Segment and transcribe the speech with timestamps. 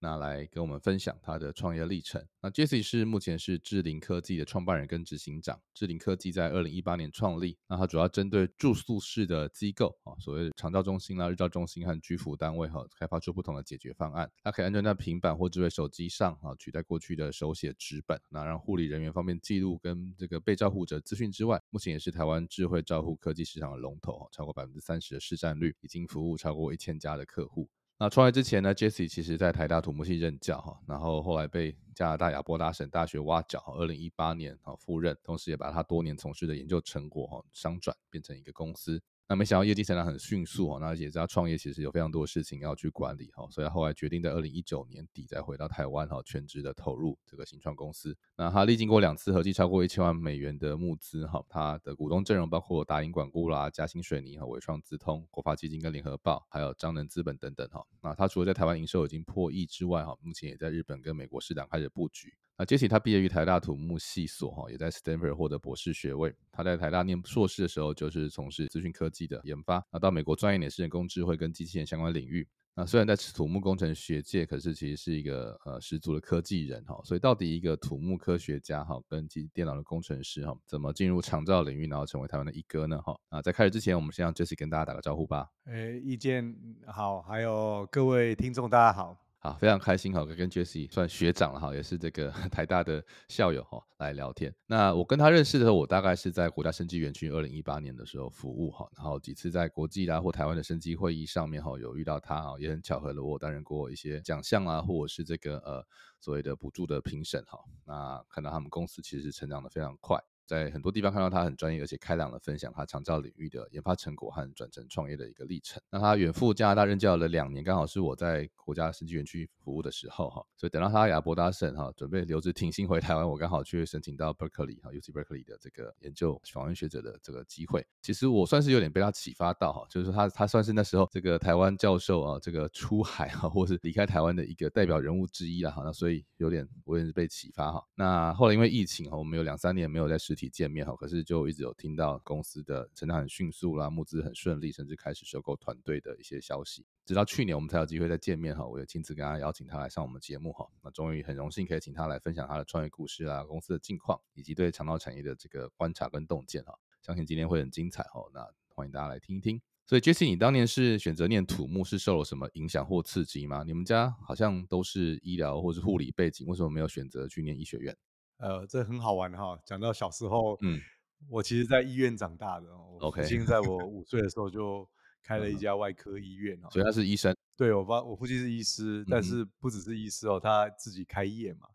[0.00, 2.26] 那来跟我们分享他的创业历程。
[2.40, 5.60] 那 Jesse 是目前是智灵科技的创办人跟执行长。
[5.74, 14.30] 智灵科技在二零一八年创立，那它主要针对住宿式的机构啊，所谓的长照中心啦、日照中心和居服单位哈，开发出不同的解决方案。
[14.42, 27.68] 它可以安装在平板或智慧手机上啊，取代过去的手写纸本，那让护理人员方便记录跟这个被照护者资讯之外，目前也是台湾智慧照护科技市场的龙头，超过百分之三十的市占率，已经服务超过一千家的客户。
[28.02, 39.02] 那出来之前呢，Jesse 其实在台大土木系任教哈，然后后来被加拿大亚伯达省大学挖角，二零一八年啊赴任，同时也把他多年从事的研究成果哈商转变成一个公司。
[39.30, 48.18] 那没想到业绩成长很迅速哦，那也知道创业其实有非常多事情要去管理哈，所以后来决定在二零一九年底再回到台湾哈，全职的投入这个新创公司。
[48.36, 57.86] 那他历经过两次合计超过一千万美元的募资哈，他的股东阵容包括达银管顾啦、嘉兴水泥和伟创资通、国发基金跟联合报，还有张能资本等等哈。
[58.02, 62.34] 那他除了在台湾营收已经破亿之外哈，目前也在日本跟美国市场开始布局。
[62.60, 66.36] 那杰西他毕业于台大土木系所哈，也在 Stanford 获得博士学位。
[66.52, 69.82] 他在台大念硕士的时候，就是从事资讯科技的研发。
[69.90, 72.46] 那到美国专业也是人工智慧跟机器人相关领域。
[72.74, 77.00] 那虽然在土木工程学界，可是其实是一个呃十足的科技人哈。
[77.02, 83.18] 所以到底一个土木科学家哈，跟机电脑的工程师哈，怎么进入长照领域，然后成为台湾的一哥呢哈？
[83.30, 85.48] 啊，在开始之前，我们先让杰西跟大家打个招呼吧。
[85.64, 86.54] 哎，意见
[86.86, 89.29] 好，还有各位听众，大家好。
[89.42, 94.54] 好，非常开心哈，跟 Jesse 算学长了哈，也是这个 台大的校友哈，来聊天。
[94.66, 105.82] 那我跟他认识的时候，我大概是在国家生技园区二零一八年的时候服务哈，然后几次在国际啦或台湾的生技会议上面哈，有遇到他哈，也很巧合的我担任过一些奖项啊，或者是这个呃
[106.20, 107.58] 所谓的补助的评审哈。
[107.86, 110.22] 那看到他们公司其实成长的非常快。
[110.50, 115.80] 在很多地方看到他很专业而且开朗的分享他长照领域的研发成果和转成创业的一个历程。
[115.88, 127.86] 那他远赴加拿大任教了两年，刚好是我在国家生技园区服务的时候哈，所以等到他亚伯达省哈准备留职停薪回台湾，我刚好去申请到 Berkeley 哈 UC Berkeley 的这个研究访问学者的这个机会。
[128.02, 137.80] 其实我算是有点被他启发到哈，就是说他他算是那时候这个台湾教授啊这个出海哈或是离开台湾的一个代表人物之一了哈，那所以有点我也是被启发哈。
[137.94, 140.39] 那后来因为疫情哈，我们有两三年没有在实体。
[140.40, 146.86] 体见面哈，可是就一直有听到公司的成长很迅速啦，募资很顺利，甚至开始收购团队的一些消息。
[147.04, 150.66] 直到去年我们才有机会再见面哈，我也亲自跟他邀请他来上我们节目哈。
[150.82, 156.72] 那终于很荣幸可以请他来分享他的创业故事啊，公司的近况，以及对肠道产业的这个观察跟洞见哈。
[157.02, 158.22] 相信今天会很精彩哈。
[158.32, 159.60] 那欢迎大家来听一听。
[159.86, 163.64] 所以 Jesse，你当年是选择念土木，是受了什么影响或刺激吗？
[163.66, 167.96] 你们家好像都是医疗或是护理背景，为什么没有选择去念医学院？
[168.40, 169.58] 呃，这很好玩哈。
[169.64, 170.80] 讲到小时候，嗯，
[171.28, 172.66] 我其实在医院长大的。
[173.00, 174.86] 父亲在我五岁的时候就
[175.22, 177.34] 开了一家外科医院哦，所以他是医生。
[177.56, 181.68] 对我爸，我父亲是医师，但是不只是医师哦，他自己开业嘛。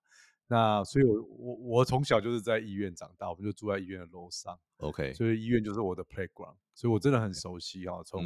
[0.47, 4.55] 那所以，我我我从小就是在医院长大，我们就住在医院的楼上。
[4.77, 8.03] OK，所以医院就是我的 playground，所以我真的很熟悉哈。
[8.03, 8.23] 从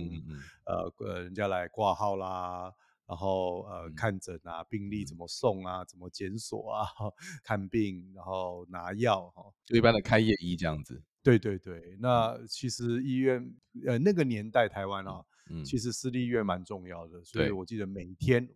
[0.66, 2.74] 呃呃，人家来挂号啦。
[3.10, 6.86] 然后呃，看诊啊，病历怎么送啊，怎么检索啊，
[7.44, 11.02] 看病，然后拿药哈，就一般的开业医这样子。
[11.24, 13.52] 对对对，那其实医院
[13.88, 15.26] 呃那个年代台湾啊，
[15.66, 18.48] 其实私立医院蛮重要的，所以我记得每天。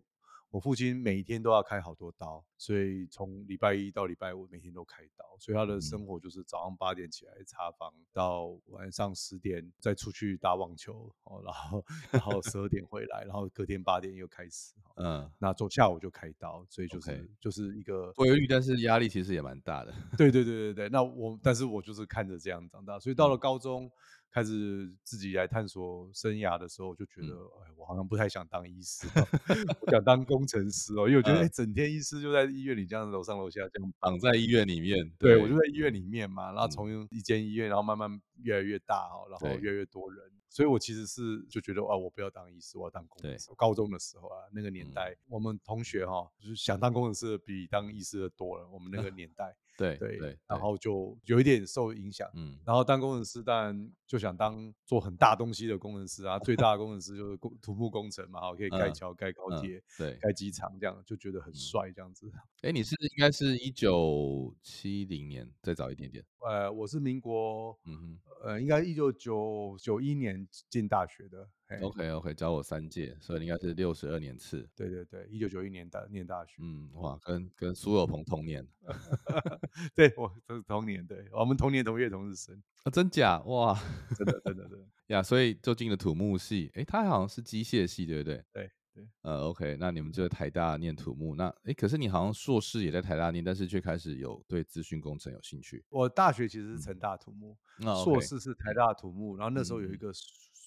[0.54, 19.92] 我父亲每一天都要开好多刀，所以从礼拜一到礼拜五每天都开刀，所以他的生活就是早上八点起来查房，到晚上十点再出去打网球，哦，然后然后十二点回来，然后隔天八点又开始，嗯，那走下午就开刀，所以就是就是一个规律，但是压力其实也蛮大的。
[20.16, 20.30] 对。
[20.32, 23.90] 对对对对，那我但是我就是看着这样长大，所以到了高中。
[24.34, 27.28] 开始自己来探索生涯的时候，就觉得，
[27.62, 29.06] 哎，我好像不太想当医师，
[29.86, 34.34] 我想当工程师哦，因为我觉得，哎，整天医师就在医院里这样楼上楼下这样绑在。
[34.34, 40.24] 医院里面，对我就在医院里面嘛，然后从一间医院，然后慢慢越来越大哦，然后越来越多人，
[40.54, 43.50] 所以我其实是就觉得，啊，我不要当医师，我要当工程师。
[43.56, 49.52] 高中的时候啊，那个年代，我们同学哈，就是想当工程师的比当医师的多了，我们那个 年代。
[49.76, 52.28] 对对，然后就有一点受影响。
[52.34, 56.38] 嗯，然后当工程师，当然就想当做很大东西的工程师啊。
[56.38, 62.30] 最大的工程师就是工土木工程嘛，好，可以盖桥、盖高铁、对，盖机场，这样就觉得很帅，这样子。
[62.62, 66.24] 哎，你是应该是一九七零年再早一点点。
[66.40, 71.48] 呃，我是民国，嗯哼，呃，应该一九九九一年进大学的。
[71.80, 74.68] OK OK，教我三届，所以应该是六十二年次。
[74.76, 76.56] 对对对，一九九一年大念大学。
[76.60, 78.66] 嗯，哇，跟跟苏有朋同年。
[79.94, 82.62] 对，我都是同年，对，我们同年同月同日生。
[82.84, 83.40] 啊，真假？
[83.42, 83.78] 哇，
[84.16, 84.86] 真的真的真的。
[85.08, 86.70] 呀，所以就进了土木系。
[86.74, 88.44] 哎，他好像是机械系，对不对？
[88.52, 89.04] 对对。
[89.22, 91.34] 呃，OK，那你们就在台大念土木。
[91.34, 95.84] 那哎，可是你好像硕士也在台大念，但是却开始有对资讯工程有兴趣。
[95.90, 97.56] 我大学其实是成大土木，
[98.04, 100.12] 硕士是台大土木，然后那时候有一个。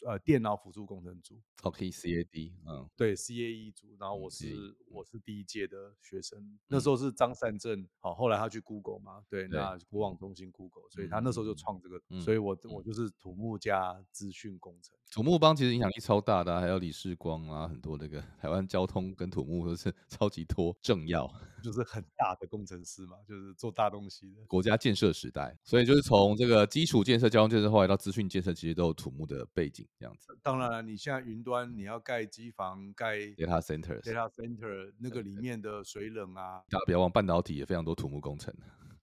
[0.06, 4.45] 呃，电脑辅助工程组，OK，CAD，嗯，对，CAE 组，然后我是
[4.91, 14.95] 我是第一届的学生，那时候是张善正，好，后来他去 Google 嘛，对，那国网中心 Google，所以他那时候就创这个，所以我我就是土木加资讯工程。
[15.12, 21.28] 土木帮其实影响力超大的，还有李世光啊，很多那个台湾交通跟土木都是 超级多政要，
[21.64, 24.42] 就是很大的工程师嘛，就是做大东西的。
[24.48, 30.38] 国家建设时代，所以就是从这个基础建设、交通建设，后来到资讯建设，其实都有土木的背景这样子。
[30.42, 38.54] 当然了，你现在云端你要盖机房、盖 data center，data center 那个里面的水冷啊，大家不要忘，半导体也非常多土木工程。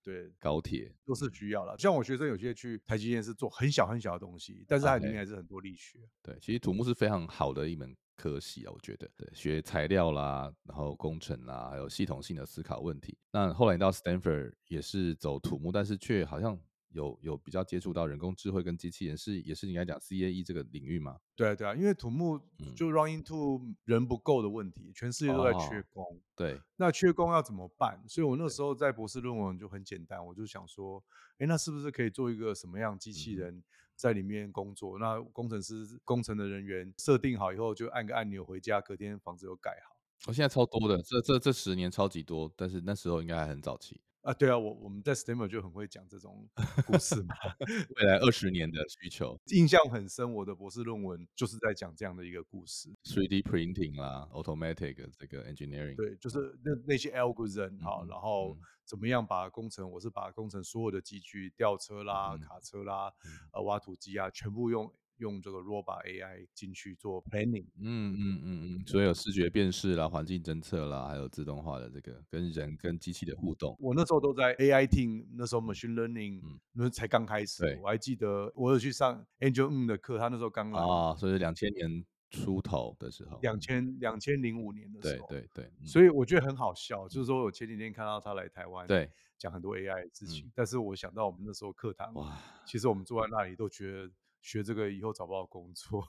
[0.03, 1.75] 对，高铁都是需要了。
[1.79, 5.97] 像我学生有些去台积电是做很小很小的东西，但是它里面还是很多力学。
[6.21, 9.09] 对，其实土木是非常好的一门科系啊，我觉得。
[9.15, 13.17] 对，学材料啦，然后工程啦，还有系统性的思考问题。
[13.31, 16.59] 那后来你到 Stanford 也是走土木，但是却好像。
[16.91, 21.19] 有有比较接触到人工智慧跟机器人，是也是应该讲 CAE 这个领域吗？
[21.35, 22.39] 对啊对啊，因为土木
[22.73, 26.21] 就 run into 人不够的问题，全世界都在缺工。
[26.37, 28.01] 对，那缺工要怎么办？
[28.07, 31.03] 所以我那时候在博士论文就很简单，我就想说，
[31.37, 33.61] 哎，那是不是可以做一个什么样机器人
[33.95, 34.99] 在里面工作？
[34.99, 39.95] 那工程师工程的人员设定好以后，就按个按钮回家，隔天房子又盖好。
[40.27, 44.01] 我现在超多的，这这这十年超级多，但是那时候应该还很早期。
[44.25, 46.49] 啊，对啊，我我们在 Stemmer 就很会讲这种
[46.87, 47.35] 故事嘛，
[47.95, 50.33] 未来二十年的需求，印象很深。
[50.33, 63.13] 我的博士论文就是在讲这样的一个故事，3D printing 啦，automatic 这个 engineering，对，就是那那些 algorithm 好，然后怎么样把工程，我是把工程所有的机具，吊车啦、卡车啦、
[63.53, 64.91] 呃挖土机啊，全部用。
[65.17, 73.75] 用这个 Robot AI 进去做 planning，嗯嗯嗯嗯，所以有视觉辨识啦、环境侦测啦，还有自动化的这个跟人跟机器的互动。
[73.79, 76.41] 我那时候都在 AI team，那时候 machine learning
[76.73, 77.79] 那才刚开始。
[77.81, 85.85] 我还记得我有去上 Angel Ng 的课，他那时候刚来啊，所以两千年出头的时候，两千两千零五年的时候，对对对。
[85.87, 94.11] 所以我觉得很好笑，就是说我前几天看到他来台湾，对，讲很多 AI 的事情，但是我想到我们那时候课堂，哇，其实我们坐在那里都觉得。
[94.45, 96.03] 学这个以后找不到工作。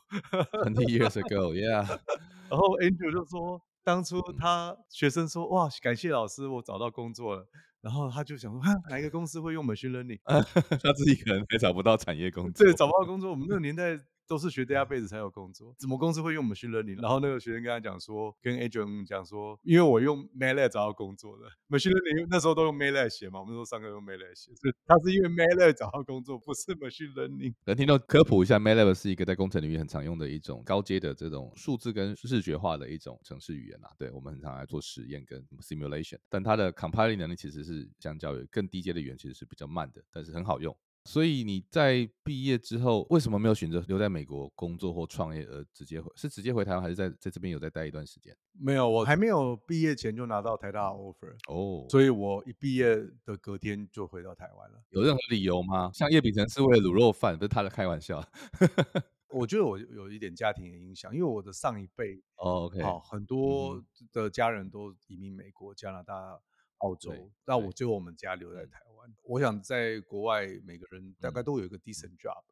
[0.62, 1.86] Twenty years ago, yeah。
[2.50, 7.48] 然后 Andrew 就说，当初他学生说，哇，感谢老师，我找到工作了。
[7.80, 8.60] 然后他就想说，
[8.90, 10.20] 哪一个公司会用 machine learning？
[10.28, 12.66] 他自己可能还找不到产业工作。
[12.66, 13.30] 对，找不到工作。
[13.30, 13.98] 我们那个年代。
[14.26, 17.00] 都是学 database 才有工作，怎么公司会用 machine learning？
[17.00, 27.54] 然后那个学生跟他讲说，跟 agent 讲说，因为我用 MATLAB 找到工作的，machine learning 那时候都用 MATLAB 写嘛，我们说上课用 MATLAB 写，是他是因为 MATLAB 找到工作，不是 machine learning。
[27.64, 40.76] 能听到科普一下，MATLAB 是一个在工程领域很常用的一种高阶的这种数字跟视觉化的一种程式语言啊，对我们很常来做实验跟 simulation，但它的 compiling 能力其实是相较于更低阶的语言其实是比较慢的，但是很好用。
[41.06, 48.36] 所以你在毕业之后，为什么没有选择留在美国工作或创业，而直接回是直接回台湾，还是在在这边有再待一段时间？
[48.52, 54.82] 没有，我还没有毕业前就拿到台大 offer 哦，所以我一毕业的隔天就回到台湾了。
[54.90, 55.90] 有任何理由吗？
[55.94, 58.22] 像叶秉成是为了卤肉饭，不是他的开玩笑。
[59.30, 63.82] 我觉得我有一点家庭的影响，因为我的上一辈哦，OK，好，很多
[64.12, 66.40] 的家人都移民美国、加拿大。
[66.78, 69.14] 澳洲，那我就我们家留在台湾。
[69.22, 72.42] 我想在国外，每个人大概都有一个 decent job，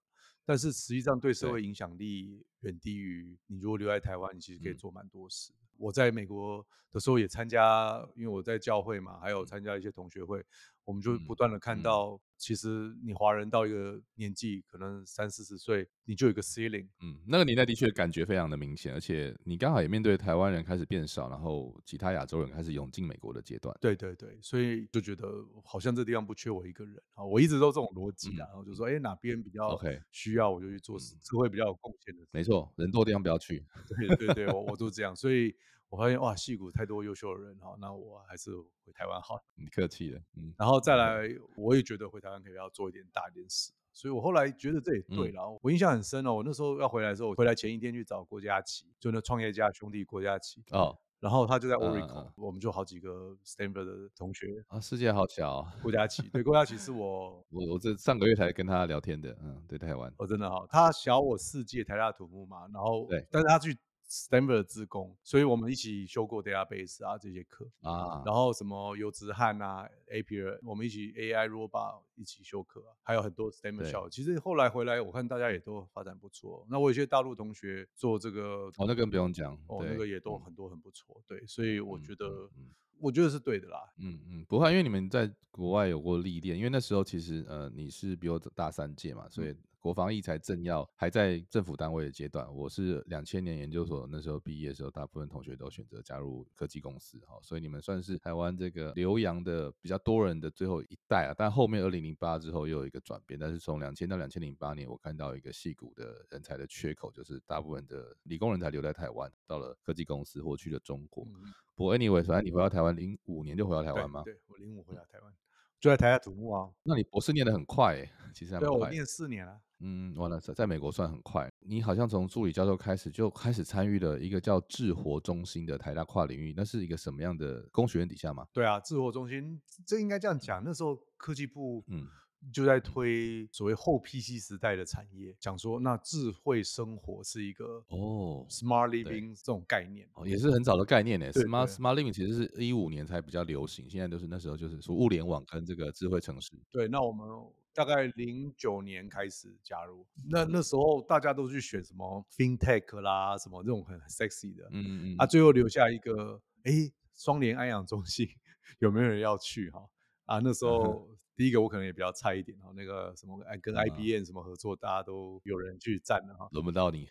[0.44, 5.52] 但是实际上对社会影响力远低于你如果留在台湾，你其实可以做蛮多事。
[5.76, 10.44] 我在美国的时候也参加，因为我在教会嘛，还有参加一些同学会，
[10.84, 11.34] 我们就不。
[11.34, 12.20] 断的看到。
[12.44, 16.86] 其实你华人到一个年纪，可能三四十岁，你就有一个 ceiling。
[17.00, 23.74] 嗯，那个年代的确感觉非常的明显，而且你刚好也面对台湾人开始变少，然后其他亚洲人开始涌进美国的阶段。
[23.80, 25.26] 对对对，所以就觉得
[25.64, 32.22] 好像这地方不缺我一个人啊，我一直都这种逻辑啊，然后就说，哎，哪边比较 OK 需要，我就去做社会比较有贡献的。
[32.30, 33.64] 没错，人多的地方不要去。
[33.88, 35.56] 对对对，我我都这样，所以
[35.88, 38.50] 我发现哇，戏谷太多优秀的人哈，那我还是
[38.84, 39.40] 回台湾好。
[39.54, 40.52] 你客气了，嗯。
[40.58, 45.56] 然后再来，我也觉得回台湾可以要做一点大一点事，所以我后来觉得这也对了。
[45.62, 50.98] 我印象很深哦，我那时候要回来的时候，我回来前一天去找郭嘉琪，就那创业家兄弟郭嘉琪哦。
[51.20, 55.64] 然后他就在 Oracle，我们就好几个 Stanford 的同学啊，世界好小。
[55.80, 63.78] 郭嘉琪，对，郭嘉琪是 我，我我这上个月才跟他聊天的，嗯，对台湾，哦，真的哈，他小我四届台大土木嘛，然后对，但是他去。
[64.08, 74.08] Stanford 的自工，所以我们一起修过 database 啊这些课啊，然后什么油脂汉啊 API，我们一起 AI robot 一起修课啊，还有很多 Stanford 校。
[74.08, 76.66] 其实后来回来，我看大家也都发展不错。
[76.68, 81.22] 那我有些大陆同学做这个，哦，那更不用讲，哦，那个也都很多很不错。
[81.26, 82.48] 对，所以我觉得。
[82.98, 83.78] 我觉得是对的啦。
[83.98, 92.50] 嗯嗯，不会，因为你们在国外有过历练，因为那时候其实呃你是比我大三届嘛，所以国防艺才正要还在政府单位的阶段。
[92.52, 101.34] 我是两千年研究所那时候毕业的时候，大部分同学都选择加入科技公司哈，所以你们算是台湾这个留洋的比较多人的最后一代啊。
[101.36, 111.28] 但后面二零零八之后又有一个转变，但是从两千到两千零八年，我看到一个戏骨的人才的缺口，就是大部分的理工人才留在台湾，到了科技公司或去了中国。
[111.74, 114.22] 不，anyway，反正你回到台湾零五年就回到台湾吗？
[114.24, 115.32] 对，我零五回到台湾，
[115.80, 116.70] 就在台下土木啊。
[116.82, 118.78] 那你博士念得很快诶，其实还蛮快。
[118.78, 119.60] 我念四年了。
[119.80, 121.50] 嗯，完了，在在美国算很快。
[121.60, 128.46] 你好像从助理教授开始就开始参与了一个叫智活中心的台大跨领域，那是一个什么样的工学院底下吗？
[128.52, 130.62] 对啊，智活中心，这应该这样讲。
[130.64, 132.06] 那时候科技部，嗯。
[132.52, 141.32] 就在推所谓后 PC 时代的产业，讲说那智慧生活是一个哦，smart living 这种概念，也是很早的概念呢。
[141.32, 146.52] smart smart living 其实是一五年才比较流行，现在都是那时候就是说物联网跟这个智慧城市。
[146.70, 147.26] 对，那我们
[147.72, 156.72] 大概零九年开始加入，那那时候大家都去选什么 FinTech 啦，什么这种很 sexy 的，嗯嗯嗯，啊，最后留下一个，哎，
[157.14, 158.28] 双联安养中心
[158.80, 159.88] 有没有人要去哈？
[160.26, 161.08] 啊，那时候。
[161.36, 167.08] 第一个我可能也比较菜一点哈，那个什么哎跟 IBM 什么合作，大家都有人去站了哈，轮不到你。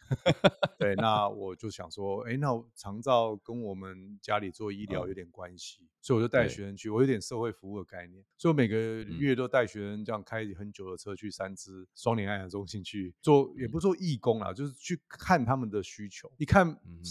[0.80, 16.66] 对， 那我就想说，哎，那长照跟我们家里做医疗有点关系，所以我就带学生去，我有点社会服务的概念，所以我每个月都带学生这样开很久的车去三支双联安养中心去做，也不做义工啦，就是去看他们的需求，一看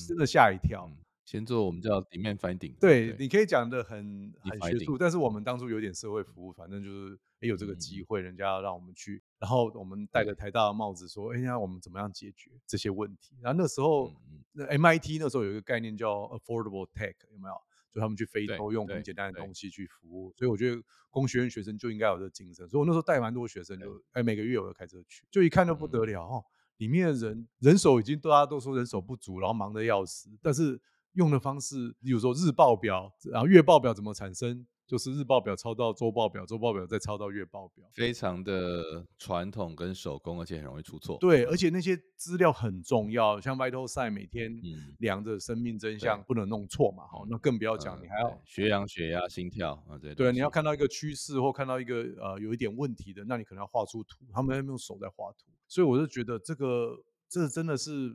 [0.09, 0.91] 真的吓一跳。
[1.25, 13.37] 先做我们叫底面 finding，对，你可以讲的很很学术，但是我们当初有点社会服务，反正就是也有这个机会，人家要让我们去，然后我们戴着台大的帽子说，哎呀，我们怎么样解决这些问题？
[13.41, 14.13] 然后那时候，
[14.53, 17.55] 那 MIT 那时候有一个概念叫 affordable tech，有没有？
[17.93, 26.45] 就他们去非洲用很简单的东西去服务，所以我觉得工学院学生就应该有这个精神，所以我那时候带蛮多学生，就哎每个月我要开车去，就一看就不得了哦，
[26.79, 30.81] 里面的人人手已经大家都说人手不足，然后忙得要死，但是。
[31.15, 34.67] 用的方式，比如说日报表，然后月报表怎么产生？
[34.85, 41.17] 就是日报表抄到周报表，周报表再抄到月报表，非常的传统跟手工，而且很容易出错。
[41.19, 44.55] 对，而且那些资料很重要，像 vital sign 每天
[44.99, 47.07] 量着生命真相，不能弄错嘛。
[47.07, 58.15] 好，那更不要讲，你还要血氧、血压、心跳啊，对对，你要看到一个趋势或看到一个呃有一点问题的，那你可能要画出图，他们用手在画图，所以我就觉得这个这真的是。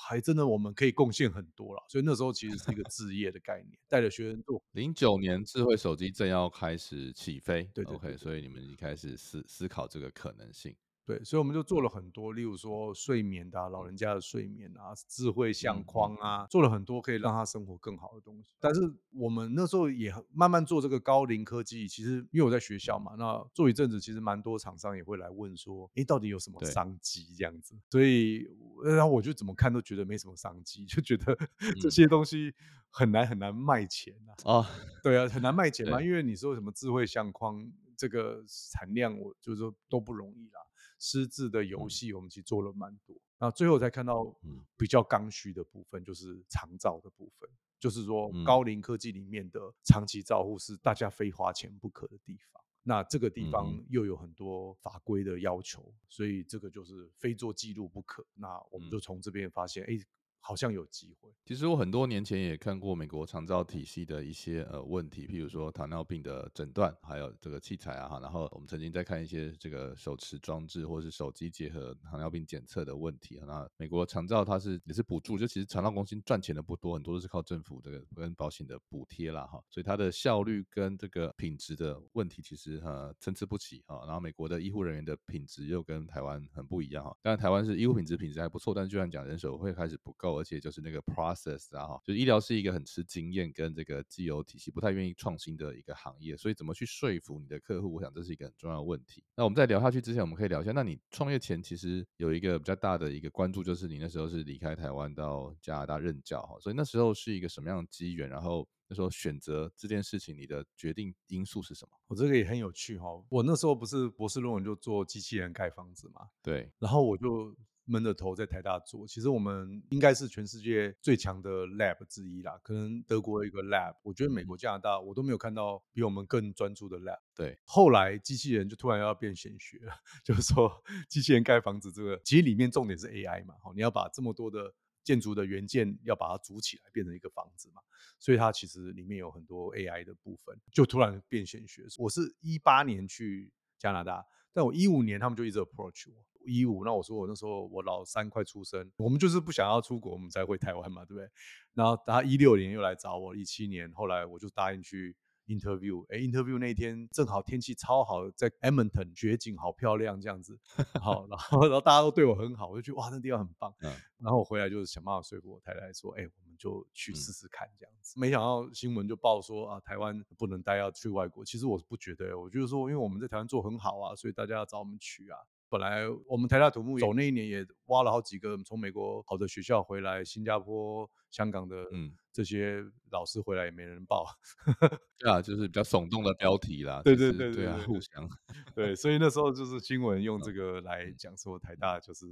[0.00, 4.62] 还真的，我们可以贡献很多了，所以那时候其实是一个置业的概念，带着学生做。
[4.72, 10.74] 零九年智慧手机正要开始起飞，对，OK，所以你们一开始思思考这个可能性。
[11.08, 18.54] 对，所以我们就做了很多，例如说睡眠的老人家的睡眠啊，智慧相框啊，做了很多可以让他生活更好的东西。
[18.60, 18.82] 但是
[19.14, 27.74] 我们那时候也慢慢做这个高龄科技，其实因为我在学校嘛，那做一阵子，其实蛮多厂商也会来问说，哎，到底有什么商机这样子？
[27.90, 28.46] 所以
[28.84, 31.34] 然后我就怎么看都觉得没什么商机，就觉得
[31.80, 32.52] 这些东西
[32.90, 34.58] 很难很难卖钱啊。
[34.58, 34.70] 啊，
[35.02, 40.60] 对啊，很难卖钱嘛，因为你说什么智慧相框这个产量，我就是说都不容易啦。
[40.98, 44.34] 私自的游戏，我们其实做了蛮多，那最后才看到
[44.76, 52.62] 比较刚需的部分，就是长照的部分，就是说高龄科技里面的长期照护是大家非花钱不可的地方。
[52.82, 58.26] 那这个地方又有很多法规的要求，所以这个就是非做记录不可。
[58.34, 59.98] 那我们就从这边发现，哎。
[60.40, 61.30] 好像有机会。
[61.44, 68.20] 其实我很多年前也看过美国长照体系的一些呃问题，譬如说糖尿病的诊断，还有这个器材啊哈。
[68.20, 73.40] 然后我们曾经在看一些这个手持装置或是手机结合糖尿病检测的问题。
[73.46, 79.58] 那美国长照它是也是补助，就其实长照中心赚钱的不多，很多都是靠政府这个跟保险的补贴啦哈。
[79.70, 84.04] 所以它的效率跟这个品质的问题其实呃参差不齐啊。
[84.04, 87.16] 然后美国的医护人员的品质又跟台湾很不一样哈。
[87.22, 90.27] 当然台湾是医护品质品质还不错，但是就像讲人手会开始不够。
[90.28, 99.24] 构，而且就是那个 process 啊，就是医疗是一个很吃经验跟这个既有体系，不太愿意创新的一个行业，所以怎么去说服你的客户，我想这是一个很重要的问题。
[99.34, 108.28] 那我们在聊下去之前，我们可以聊一下，那你创业前其实有一个比较大的一个关注，就是你那时候是离开台湾到加拿大任教哈，所以那时候是一个什么样的机缘？
[108.28, 111.90] 然后那时候选择这件事情，你的决定因素是什么？
[112.06, 117.56] 我这个也很有趣哈，我那时候不是博士论文就做机器人盖房子嘛，对，然后我就。
[117.90, 122.52] 闷着头在台大做，其实我们应该是全世界最强的 lab 之一啦。
[122.62, 127.18] 可能德国一个 lab，我觉得美国、加拿大我都没有看到比我们更专注的 lab。
[127.34, 129.92] 对，后来机器人就突然要变显学了，
[130.22, 130.70] 就是说
[131.08, 137.80] 机器人盖房子这个，其实里面重点是 AI 嘛，好，你要把这么多的建筑的元件要把它组起来变成一个房子嘛，
[138.18, 141.86] 所以它其实里面有很多 AI 的部分，就突然变显学。
[141.96, 146.22] 我是一八年去加拿大，但我一五年他们就一直 approach 我。
[146.48, 151.28] 一五，那我说我那时候我老三快出生，我们就是不想要出国，我们才回台湾嘛，对不对？
[151.74, 155.14] 然后他一六年又来找我，一七年后来我就答应去
[155.46, 160.58] interview，哎，interview 那天正好天气超好，在 Edmonton 绝景好漂亮这样子，
[161.00, 163.72] 好，然后然后大家都对我很好，我就觉得哇，那地方很棒。
[163.80, 168.18] 嗯，然后我回来就是想办法说服我太太说，哎，我们就去试试看这样子。
[168.20, 171.44] 没想到新闻就报说啊，台湾不能待，要去外国。
[171.44, 175.38] 其实我不觉得，我就是说，因为我们在台湾做很好啊，所以大家要找我们去啊。
[175.68, 184.24] 本来我们台大土木走那一年也挖了好几个从美国好的学校回来，新加坡、香港的嗯这些老师回来也没人报，
[185.18, 187.02] 对啊，就是比较耸动的标题啦。
[187.04, 188.28] 对对对对啊，互相
[188.74, 192.26] 对，所以那时候就是新闻用这个来讲说台大就是。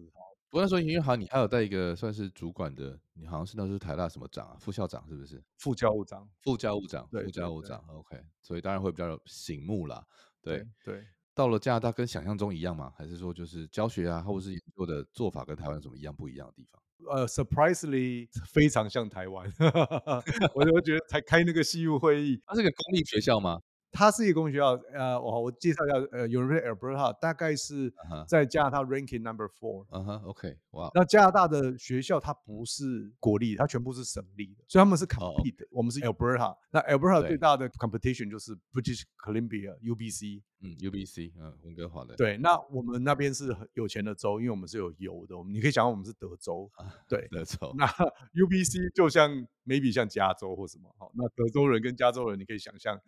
[0.48, 4.56] 不过那时候因为好像你还有带一个算是主管的，你好像是那时候台大什么长啊？
[4.60, 5.42] 副校长是不是？
[5.58, 7.84] 副教务长，副教务长，副教务长。
[7.88, 10.06] OK，所以当然会比较醒目啦。
[10.40, 11.04] 对对。
[11.36, 12.90] 到了加拿大，跟想象中一样吗？
[12.96, 16.82] 还是说就是教学啊，或者是研究的做法跟台湾有什么一样不一样的地方？
[17.14, 19.46] 呃，surprisingly 非常像台湾，
[20.56, 23.60] 我就觉得才开那个西务会议，它是个公立学校吗？
[23.92, 27.90] 它是一个公立学校，呃，我我介绍一下，呃，University Alberta 大概是
[28.28, 29.86] 在加拿大 ranking number four。
[29.90, 30.90] 嗯哼，OK，哇。
[30.94, 35.66] 那加拿大的学校它不是国立，它全部是省立的，所以他们是 compete。
[35.70, 40.42] 我们是 Alberta，那 Alberta 最大的 competition 就是 British Columbia（UBC）。
[40.66, 42.16] 嗯，UBC，嗯，温哥华的。
[42.16, 45.36] 对，那我们那边是很有钱的州，因为我们是有油的。
[45.36, 46.70] 我们你可以想，我们是德州，
[47.08, 47.74] 对，德州。
[47.76, 49.30] 那 UBC 就像
[49.64, 53.00] maybe 像加州或什么，好，那德州人跟加州人，你可以想象，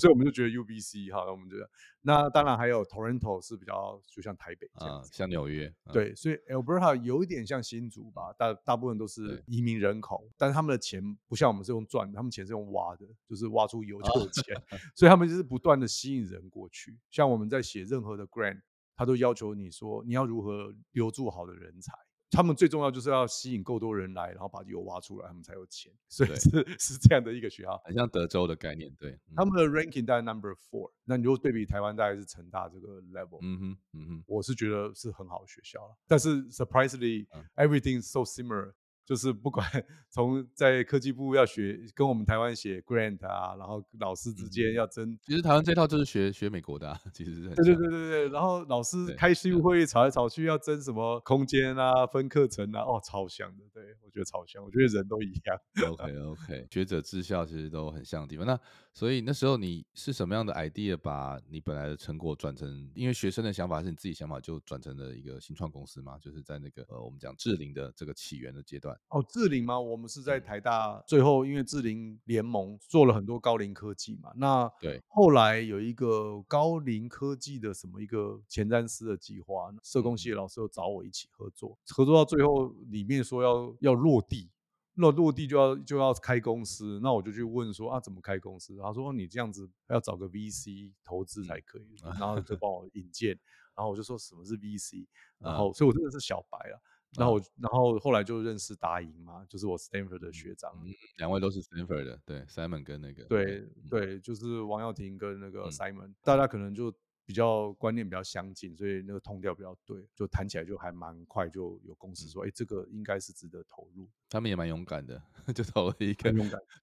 [0.00, 1.68] 所以我们就觉得 UBC 哈，我们觉得，
[2.02, 5.72] 那当然还有 Toronto 是比较就像台北这样，像纽约。
[5.92, 14.54] 对，所以 Alberta 有一点像新竹吧，大大部分都是移民人口，但是他们的钱不像我们是用赚，他们钱是用挖的，就是挖出油就有钱，
[14.94, 16.42] 所以他们就是不断的吸引人。
[16.52, 18.60] 过去，像我们在写任何的 grant，
[18.94, 21.92] 他都要求你说你要如何留住好的人才。
[22.34, 25.92] 他们最重要就是要吸引够多人来，然后把油挖出来，他们才有钱。
[26.08, 28.90] 所以是是这样的一个学校，很像德州的概念。
[28.98, 30.90] 对，他们的 ranking 在 number four。
[31.04, 33.38] 那你如果对比台湾，大概是成大这个 level。
[33.42, 38.72] 嗯哼，嗯哼，我是觉得是很好的学校但是 surprisingly everything so similar。
[39.04, 39.66] 就是不管
[40.10, 48.28] 从在科技部要学跟我们台湾写 grant 啊，然后老师之间要争，其实台湾这套就是学学美国的， 其实是对对对对对。
[48.28, 53.64] 然后老师开新会议吵来吵去，要争什么空间啊、分课程啊，哦，超香的。
[53.72, 55.90] 对我觉得超像，我觉得人都一样。
[55.90, 58.46] OK OK，学者治校其实都很像的地方。
[58.46, 58.58] 那
[58.92, 66.18] 所以那时候你是什么样的 idea 把你本来的成果转成，因为学生的想法是你自己想法，就转成了一个新创公司嘛？
[66.18, 68.94] 就是在那个呃，我们讲智灵的这个起源的阶段。
[69.08, 69.80] 哦，智灵吗？
[69.80, 84.50] 我们是在台大，最后因为智灵联盟做了很多高龄科技嘛，那对，后来有一个高龄科技的什么一个前瞻师的计划，社工系的老师又找我一起合作，合作到最后里面说要要落地，
[84.94, 88.76] 那落地就要就要开公司，那我就去问说啊怎么开公司？
[88.76, 93.30] 他说你这样子要找个 VC 投资才可以，然后就帮我引荐，
[93.74, 95.06] 然后我就说什么是 VC，
[95.38, 96.82] 然后所以我真的是小白了。
[97.18, 100.72] 然后，然后后来就认识达莹嘛，就是我 Stanford 的学长，
[101.18, 106.90] 两位都是 Stanford 的，对，Simon 跟那个，对对，就是王耀庭跟那个 Simon，大家可能就
[107.32, 114.06] 比较观念比较相近，所以那个通调比较对，就谈起来就还蛮快，就有公司说，哎，这个应该是值得投入。
[114.28, 115.20] 他们也蛮勇敢的，
[115.54, 116.30] 就投了一个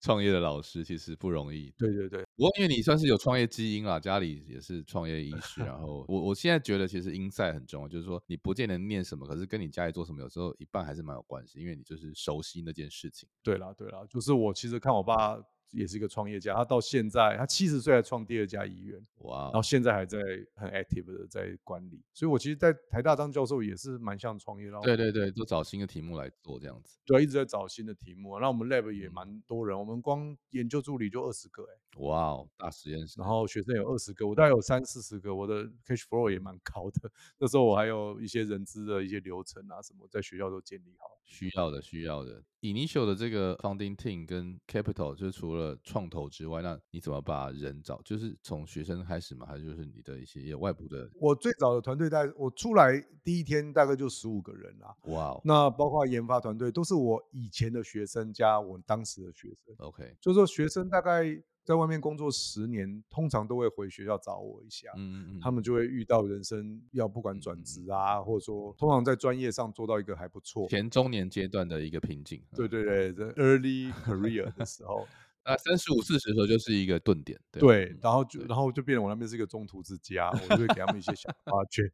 [0.02, 1.72] 创业的老师，其实不容易。
[1.78, 2.24] 对对对。
[2.36, 13.30] 不过因为你算是有创业基因啦，家里也是创业意识，然后我我现在觉得其实 inside 很重要，就是说你不见得念什么，可是跟你家里做什么，有时候一半还是蛮有关系，因为你就是熟悉那件事情。
[13.44, 15.38] 对啦对啦，就是我其实看我爸
[15.72, 19.44] 也是一个创业家，他到现在他七十岁才创第二家医院，哇！
[19.46, 20.20] 然后现在还在
[20.56, 28.40] 很 active 的在管理，所以我其实，在台大当教授也是蛮像创业，对对对，都找新的题目来做这样子，对，一直在找新的题目。
[28.40, 37.12] 那我们 lab 也蛮多人，我们光研究助理就二十个，哎，哇哦，大实验室，然后学生有二十个，我大概有三四十个，我的 cash flow 也蛮高的。
[37.38, 41.18] 那时候我还有一些人资的一些流程啊什么，在学校都建立好。
[41.26, 42.44] 需要的，需要的。
[42.62, 48.02] Initial 的这个 founding team 跟 capital 就是除了创投之外，那你怎么把人找？
[48.04, 49.46] 就是从学生开始嘛？
[49.46, 51.10] 还是就是你的一些外部的？
[51.20, 54.96] 我最早的团队大概我出来第一天大概就十五个人啦。
[55.04, 59.76] 哇，那包括研发团队都是我以前的学生加我当时的学生。
[59.80, 61.42] OK，就是说学生大概。
[61.62, 64.90] 在外面工作十年，通常都会回学校找我一下。
[64.96, 72.42] 嗯嗯他们就会遇到人生要不管转职啊，或者说通常在专业上做到一个还不错，前中年阶段的一个瓶颈。
[72.56, 75.08] 对对对，在 early career 的时候。
[75.44, 81.90] 啊，三十五、四十的时候就是一个顿点，对，然后就然后就变成我那边是一个中途之家，我就会给他们一些小花圈，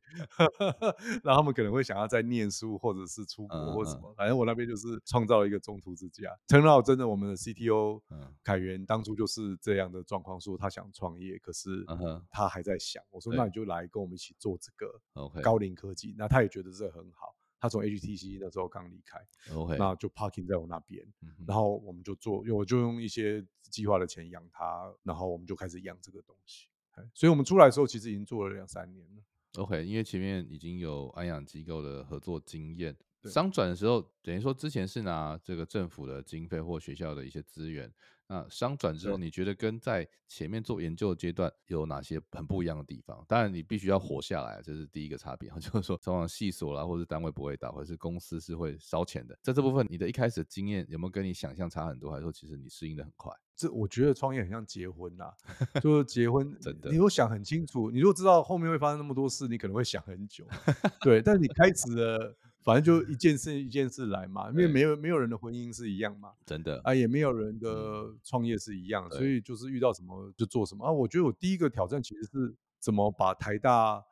[1.23, 6.29] 然后他们可能会想要再念书，或者是出国或什么，反正我那边就是创造了一个中途之家。
[6.47, 8.01] 陈老真的，我们的 CTO
[8.43, 11.86] 凯源当初就是这样的状况，说他想创业，可是
[12.31, 17.35] 他还在想，我说那你就来跟我们一起做这个高龄科技，那他也觉得这很好。
[17.59, 19.19] 他从 HTC 那时候刚离开
[19.53, 21.05] ，OK，那就 parking 在我那边，
[21.47, 26.67] 然后我们就做，我就用一些计划的钱养他，然后我们就开始养这个东西。
[27.13, 29.23] 所以，我们出来的时候其实已经做了两三年了。
[29.57, 37.91] OK，因为前面已经有安养机构的合作经验，商转的时候等于说之前是拿这个政府的经费或学校的一些资源。
[38.27, 43.23] 那商转之后，你觉得跟在前面做研究的阶段有哪些很不一样的地方？
[43.27, 45.47] 当然，你必须要活下来，这是第一个差别。
[45.61, 49.38] 就是说，往往细所啦，或者单位不会大，或者是公司是会烧钱的。
[49.43, 52.09] 在这部分，你的一开始的经验有没有跟你想象差很多？
[52.09, 53.31] 还是说，其实你适应的很快？
[53.55, 55.31] 这我觉得创业很像结婚呐，
[55.79, 60.45] 就是结婚 真的，你如果想很清楚，你如果知道后面会发生那么多事，你可能会想很久。
[61.01, 62.35] 对，但是你开始了。
[62.65, 70.84] 反正就一件事一件事来嘛，因为没有没有人的婚姻是一样嘛，真的啊，也没有人的创业是一样，所以就是遇到什么就做什么。
[70.84, 70.91] 啊。
[70.91, 74.04] 我觉得我第一个挑战其实是怎么把台大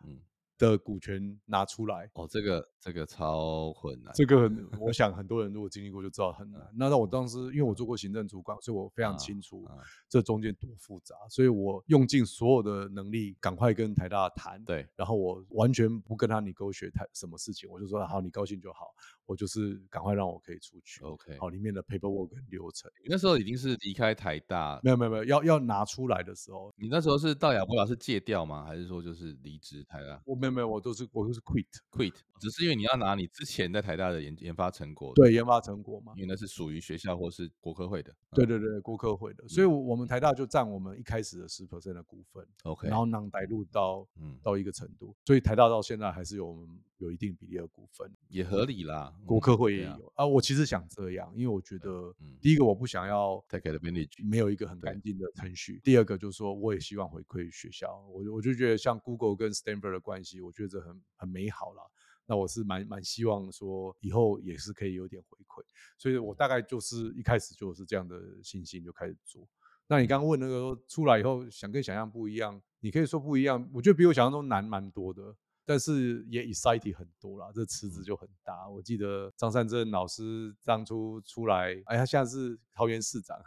[0.71, 6.61] 的股权拿出来哦，这个这个超困难，这个我想很多人如果经历过就知道很 难。
[6.75, 9.67] 那那我当时因为我做过行政主管，所以我非常清楚
[10.09, 18.93] 这中间多复杂，所以我用尽所有的能力赶快跟台大谈，对，然后我完全不跟他你勾学谈什么事情，我就说好，你高兴就好，
[19.25, 28.63] 我就是赶快让我可以出去，OK，好，里面的 paperwork 跟流程，那时候已经是离开台大，没有没有没有，要要拿出来的时候，你那时候是到亚博老师借调吗？
[28.65, 30.21] 还是说就是离职台大？
[30.25, 44.37] 我没有没有，我都是我都是 quit quit，只是因为你要拿你之前在台大的研研发成果，对研发成果嘛，因为那是属于学校或是国科会的，对对对，国科会的，所以我们台大就占我们一开始的十 percent 的股份，OK，然后能带入到嗯。
[44.43, 50.11] 到一个程度，所以台大到现在还是有我们有一定比例的股份，也合理啦，国科会也有。
[50.15, 50.25] 啊。
[50.25, 54.99] 我其实想这样，因为我觉得第一个我不想要 take advantage，没有一个很干。
[55.03, 55.81] 净的程序。
[55.83, 61.91] 第二个就是说，我也希望回馈学校，我我就觉得像 Google 跟 Stanford 的关系，我觉得这很很美好了。
[62.25, 65.63] 那我是蛮蛮希望说以后也是可以有点回馈，
[65.97, 69.47] 所以我大概就是一开始就是这样的信心就开始做。
[69.87, 78.67] 那你刚刚问那个出来以后想跟想象不一样，你可以说不一样，我觉得比我想象中难蛮多的，但是也 exciting 很多啦，这池子就很大。
[78.69, 83.37] 我记得张善珍老师当初出来，哎，他现在是桃园市长，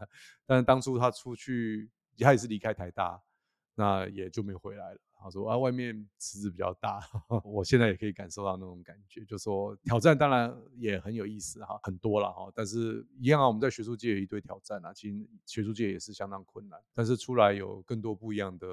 [0.45, 3.21] 但是当初他出去，他也是离开台大，
[3.77, 4.99] 那也就没回来了。
[5.19, 7.01] 他说啊，外面池子比较大，
[7.45, 18.67] 我现在也可以感受到那种感觉，就说挑战当然也很有意思哈，很多了哈，但是一样啊，我们在学术界有一堆挑战啊，其实学术界也是相当困难，但是出来有更多不一样的。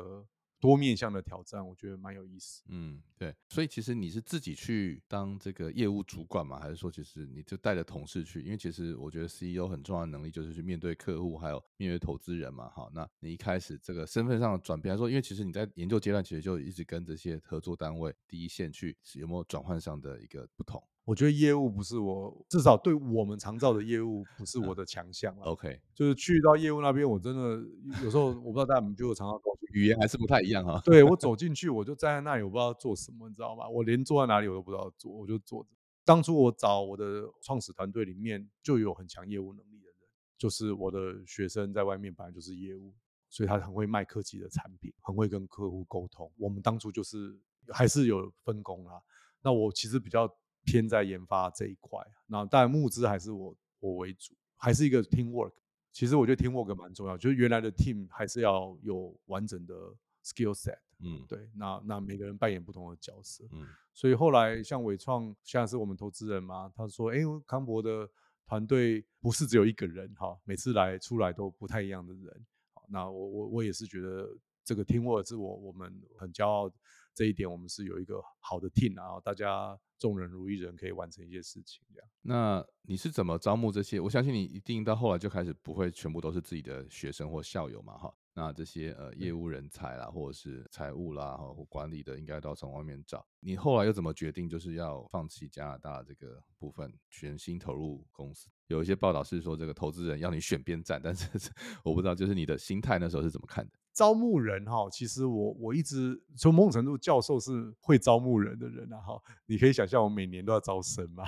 [0.64, 2.64] 多面向的挑战，我觉得蛮有意思。
[2.70, 6.58] 嗯，对，所以其实你是自己去当这个业务主管嘛？
[6.58, 8.42] 还是说，其实你就带着同事去？
[8.42, 12.70] 因为其实我觉得 CEO 很重要的能力就是去面对客户，还有面对投资人嘛。
[12.70, 20.82] 好，那你一开始这个身份上的转变，来说，因为其实你在研究阶段，其实就一直跟这些合作单位第一线去，有没有转换上的一个不同？
[21.06, 27.62] 我觉得业务不是我，至少对我们常造的业务不是我的强项 OK，就是去到业务那边，我真的
[28.04, 29.38] 有时候我不知道大家有没有常常
[29.74, 30.80] 语言还是不太一样哈。
[30.86, 33.68] 对我 走进去，我就站在那里，我不知道做什么，你知道吗？
[33.68, 35.70] 我连坐在哪里我都不知道做，我就坐着。
[36.06, 42.94] 当初我找我的创始团队里面就有很强业务能力的人，就是我的学生在外面本来就是业务，
[43.28, 46.32] 所以他很会卖科技的产品，很会跟客户沟通。
[46.38, 47.38] 我们当初就是
[47.74, 49.02] 还是有分工啊。
[49.42, 50.34] 那我其实比较。
[50.64, 55.54] 偏在研发这一块，那当然募资还是我我为主，还是一个 team work。
[55.92, 59.76] 其实我觉得 teamwork 蛮重要，就是原来的 team 还是要有完整的
[60.24, 60.80] skill set。
[61.00, 63.44] 嗯，对，那那每个人扮演不同的角色。
[63.52, 68.10] 嗯，所以后来像伟创，现在是我们投资人嘛，他说，哎，康博的
[68.48, 72.46] 团队不是只有一个人哈，每次来出来都不太一样的人。
[72.74, 74.28] 好，那我我我也是觉得
[74.64, 76.72] 这个 teamwork 是我我们很骄傲。
[77.16, 81.82] 这一点我们是有一个好的 team，然后大家众人如一人，可以完成一些事情。
[81.94, 84.02] 这样，那你是怎么招募这些？
[84.02, 88.14] 我相信你一定到后来就开始不会全部都是自己的学生或校友嘛，哈。
[88.34, 93.26] 那这些呃业务人才啦，或者是财务啦，或管理的，应该都要从外面找。
[93.40, 98.50] 你后来又怎么决定就是要放弃加拿大这个部分，全心投入公司？
[98.68, 101.30] 有一些报道是说这个投资人要你选边站，但是
[101.86, 103.72] 我不知道，就是你的心态那时候是怎么看的？
[103.94, 109.22] 招募人哈，其实我我一直从某种程度，教授是会招募人的人啊哈。
[109.46, 111.24] 你可以想象，我每年都要招生嘛。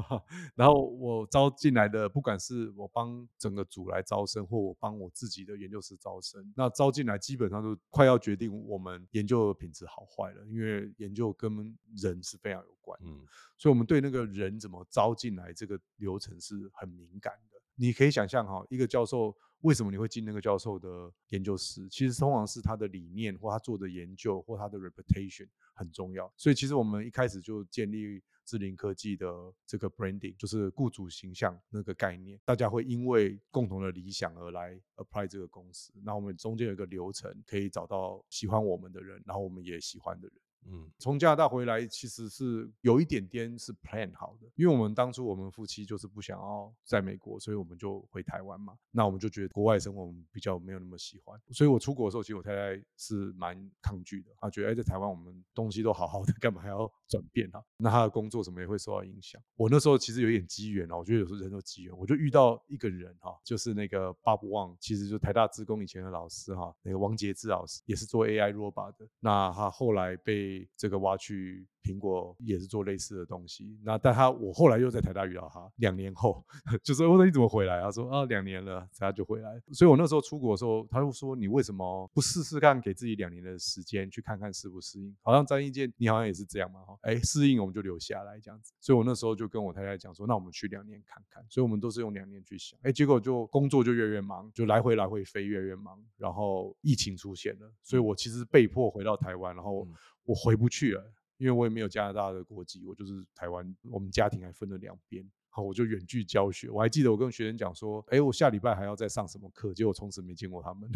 [0.54, 12.96] 然后我招进来的，不管是我帮整个组来招生，或我帮我自己的研究室招生，那招进来基本上都快要决定我们研究的品质好坏了，因为研究跟人是非常有关。
[13.02, 13.26] 嗯，
[13.58, 17.53] 所以我们对那个人怎么招进来这个流程是很敏感的。
[17.76, 19.36] 你可以想象哈，一个教授。
[19.60, 21.88] 为什么你会进那个教授的研究室？
[21.88, 26.30] 其实通常是他的理念或他做的研究或他的 reputation 很重要。
[26.36, 29.26] 所以其实我们一开始就建立智灵科技的
[29.66, 32.38] 这个 branding，就是雇主形象那个概念。
[32.44, 35.94] 大家会因为共同的理想而来 apply 这个公司。
[36.02, 40.36] 那我们中间有一个流程，可以找到喜欢我们的人，然后我们也喜欢的人。
[40.66, 48.76] 嗯，从加拿大回来其实是有一点点是 plan 好的，因为我们当初我们夫妻就是不想要在美国，所以我们就回台湾嘛。
[48.90, 57.62] 那我们就觉得国外生活我们比较没有那么喜欢，所以我出国的时候，其实我太太是蛮抗拒的，她觉得哎，在台湾我们东西都好好的，干嘛还要转变啊？
[57.76, 59.40] 那她的工作什么也会受到影响。
[59.56, 76.44] 我那时候其实有点机缘啊，我觉得有时候人都机缘，我就遇到一个人哈，就是那个 Bob Wang，其实就台大职工以前的老师哈，那个王杰志老师也是做 AI robot 的，那他后来被这个挖去苹果也是做类似的东西，那但他我后来又在台大遇到他，两年后
[76.82, 77.80] 就是我说你怎么回来？
[77.82, 79.60] 他说啊两年了，他就回来。
[79.72, 85.14] 所以我那时候出国的时候，他就说你为什么不试试看，给自己两年的时间去看看适不适应？
[85.22, 88.72] 好像张一健你好像也是这样嘛哈，哎适应我们就留下来这样子。
[88.80, 91.44] 所以我那时候就跟我太太讲说，那我们去两年看看。
[91.50, 99.86] 所以我们都是用两年去想，哎结果就工作就越越忙，就来回来回飞越越忙，然后疫情出现了，所以我其实被迫回到台湾，然后。
[100.24, 103.76] 我回不去了，因为我也没有加拿大的国籍，我就是台湾。
[103.90, 106.70] 我们家庭还分了两边，好，我就远距教学。
[106.70, 110.90] 我还记得我跟学生讲说，哎，我下礼拜还要再上什么课，结果从此没见过他们。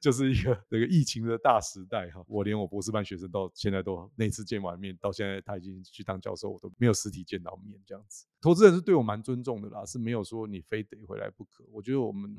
[0.00, 8.26] 就是一个 那个疫情的大时代哈，我连我博士班学生到现在都那次见完面，到现在他已经去当教授，我都没有实体见到面这样子。
[8.40, 11.64] 投资人是对我蛮尊重的啦，是没有说你非得回来不可。
[11.70, 12.36] 我觉得我们。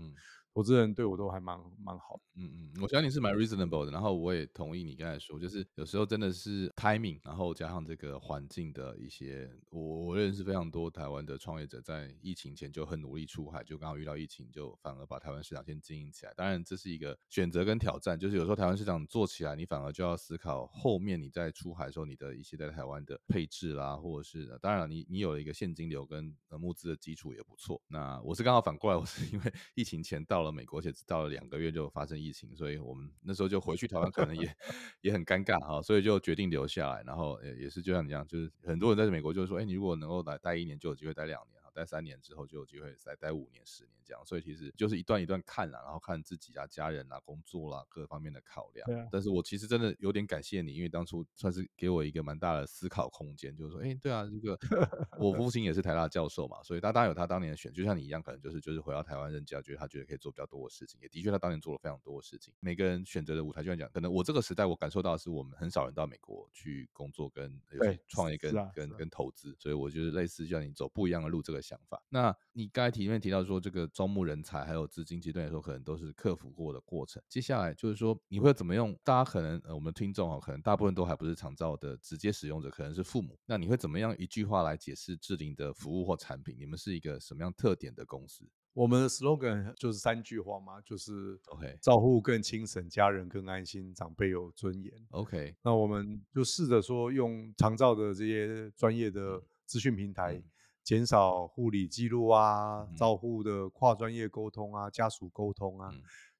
[0.53, 3.91] 投资人对我都还蛮蛮好，嗯嗯，我相信是蛮 reasonable 的。
[3.91, 16.33] 然后我也同意你刚才说，就是有时候真的是 timing，然后加上这个环境的一些，我我认识非常多台湾的创业者，在疫情前就很努力出海，就刚好遇到疫情，就反而把台湾市场先经营起来。
[16.35, 27.81] 当然这是一个选择跟挑战，就是有时候台湾市场做起来，你反而就要思考后面你在出海的时候，你的一些在台湾的配置啦，或者是当然你你有了一个现金流跟呃募资的基础也不错。
[27.87, 30.40] 那我是刚好反过来，我是因为 疫情前到。
[30.41, 34.55] 到了美国，而且只到了两个月就发生疫情，所以我们那时候就回去台湾，可能也
[35.01, 37.03] 也很尴尬哈，所以就决定留下来。
[37.03, 41.61] 然后也也是就像你这样，就是很多人在美国就是说，哎，你如果能够来待一年，就有机会待两年。
[41.73, 48.85] 待三年之后就有机会再待五年、十年这样，所以其实就是一段一段看啦，然后看自己啊、家人啊、工作啦各方面的考量。
[48.87, 49.07] 对。
[49.11, 54.57] 但是我其实真的有点感谢你，因为当初算是给我一个蛮大的思考空间，就是说，哎，对啊，这个
[55.19, 62.53] 我父亲也是台大教授嘛，所以他当然有他当年的选，就像你一样，可能就是就是回到台湾任教，觉得他觉得可以做比较多的事情，也的确他当年做了非常多的事情。
[62.59, 67.59] 每个人选择的舞台，就像讲，可能我这个时代我感受到是我们很少人到美国去工作跟
[68.07, 72.01] 创业跟跟跟投资，所以我就是类似像你走不一样的路这个想法。
[72.09, 77.21] 那你刚才提里面提到说，这个招募人才还有资金阶段来说，可能都是克服过的过程。
[77.29, 78.97] 接下来就是说，你会怎么用？
[79.03, 83.37] 大家可能呃，我们听众啊，可能大部分都还不是长照的直接使用者，可能是父母。
[83.45, 86.55] 那你会怎么样一句话来解释智林的服务或产品？
[86.57, 88.43] 你们是一个什么样特点的公司？
[88.73, 94.91] 我们的 slogan 就是三句话嘛，就是 OK，照护更轻省，家人更安心，长辈有尊严。
[95.11, 100.41] OK，那我们就试着说，用长照的这些专业的资讯平台。
[100.83, 105.91] 减少护理记录啊，照护的跨专业沟通啊，家属沟通啊，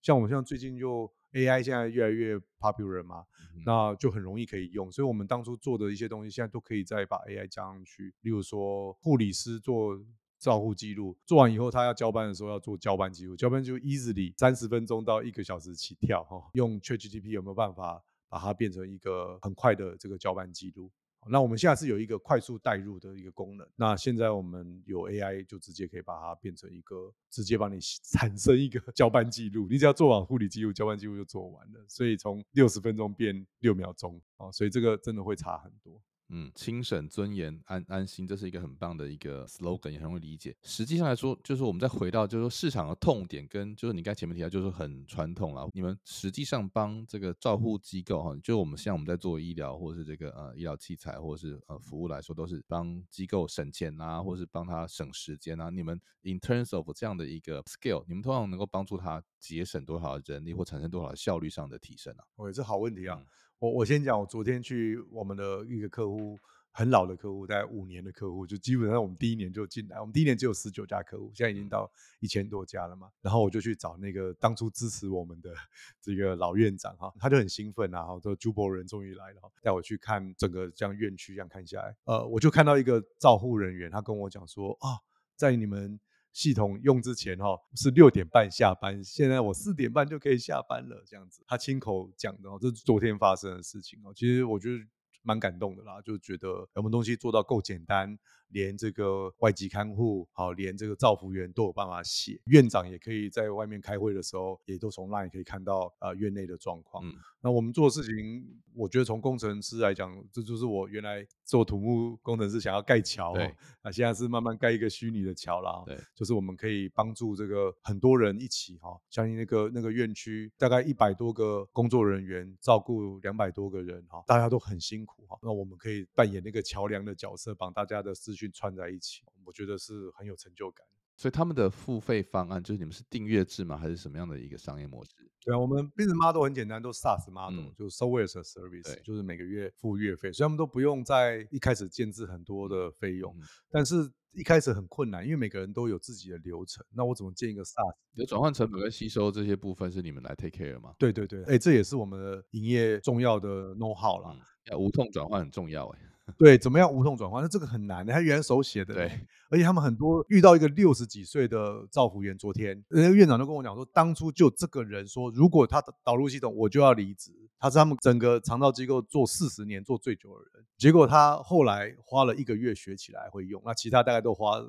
[0.02, 3.26] 像我们像最近就 AI 现在越来越 popular 嘛，
[3.66, 8.14] 那就很容易可以用，所以我们当初做的一些东西，现在都可以再把 AI 加上去。
[8.22, 9.98] 例如说护理师做
[10.40, 16.50] 照护记录，做完以后他要交班的时候要做交班记录，交班就 easily 三十分钟到一个小时起跳哈。
[16.54, 20.92] 用 ChatGPT 有没有办法把它变成一个很快的这个交班记录？
[21.30, 23.68] 那我们现在是有一个快速代入的一个功能。
[23.76, 27.80] 那现在我们有 AI，就直接可以把它变成一个，直接帮你
[28.12, 29.68] 产生一个交班记录。
[29.70, 31.86] 你只要做完护理记录，交班记录就做完了。
[31.88, 36.02] 所以从六十分钟变六秒钟啊，所以这个真的会差很多。
[36.34, 40.56] 嗯，轻省尊严安安心，这是一个很棒的一个 slogan，也很容易理解。
[40.64, 45.68] 实际上来说，就是我们再回到，就是说市场的痛点跟就是你刚才前面提到，就是很传统了。
[45.74, 55.70] 你们实际上帮这个照护机构哈，就我们像我们在做医疗或者是这个呃医疗器材或者是呃服务来说，都是帮机构省钱啊，或是帮他省时间啊。
[55.70, 62.24] 你们 in terms of 这样的一个 scale，你们通常能够帮助他节省多少人力或产生多少效率上的提升啊？
[62.38, 63.22] 喂，这好问题啊。
[63.62, 66.36] 我我先讲，我昨天去我们的一个客户，
[66.72, 71.88] 很老的客户，大概五年的客户，就基本上我们第一年就进来，我们第一年只有十九家客户，现在已经到
[72.22, 73.12] 一千多家了嘛。
[73.22, 75.54] 然后我就去找那个当初支持我们的
[76.02, 84.98] 这个老院长哈，他就很兴奋啊，说朱博人终于来了，带我去看整个这样院区，这样看下来，呃，我就看到一个照护人员，他跟我讲说啊，
[85.36, 86.00] 在你们。
[86.34, 94.14] 系统用之前哈是六点半下班，现在我四点半就可以下班了，这样子，他亲口讲的哦，这是昨天发生的事情哦。
[94.16, 94.84] 其实我觉得
[95.24, 98.18] 蛮感动的啦，就觉得我们东西做到够简单。
[98.52, 107.06] 连这个外籍看护，好，连这个照护员都有办法写，院长也可以在外面开会的时候，也都从那里可以看到啊院内的状况。
[107.06, 113.34] 嗯那我们做事情，我觉得从工程师来讲，这就是我原来做土木工程师想要盖桥，
[113.82, 115.84] 那，现在是慢慢盖一个虚拟的桥了。
[115.88, 128.36] 对，就是我们可以帮助这个很多人一起哈，相信那个那个院区大概一百多个工作人员照顾两百多个人哈，大家都很辛苦哈，那我们可以扮演那个桥梁的角色，帮大家的事。
[128.48, 130.86] 去串在一起，我觉得是很有成就感。
[131.16, 133.78] 所以他们的付费方案就是你们是订阅制吗？
[133.78, 135.12] 还是什么样的一个商业模式？
[135.44, 143.36] 对啊，我们 business model 很简单，都是 SaaS model，就是 software service，就是每个月付月费，所以他们都不用在一开始建制很多的费用。
[143.70, 146.84] 但是一开始很困难，因为每个人都有自己的流程。
[146.92, 147.96] 那我怎么建一个 SaaS？
[148.14, 150.94] 有转换成本跟吸收这些部分是你们来 take care 吗？
[150.98, 154.36] 对对对，哎，这也是我们的营业重要的 know how 啦。
[154.76, 156.00] 无痛转换很重要，哎。
[156.38, 157.42] 对，怎么样无痛转换？
[157.42, 158.94] 那这个很难的，他原来手写的。
[158.94, 159.12] 对，
[159.50, 167.32] 而且他们很多遇到一个六十几岁的造福员，昨天人家院长就跟我讲说，当初就这个人说，如果他的导入系统，我就要离职。
[167.60, 174.60] 他是他们整个肠道机构做四十年做最久的人，结果他后来花了一个月学起来会用，那其他大概都花。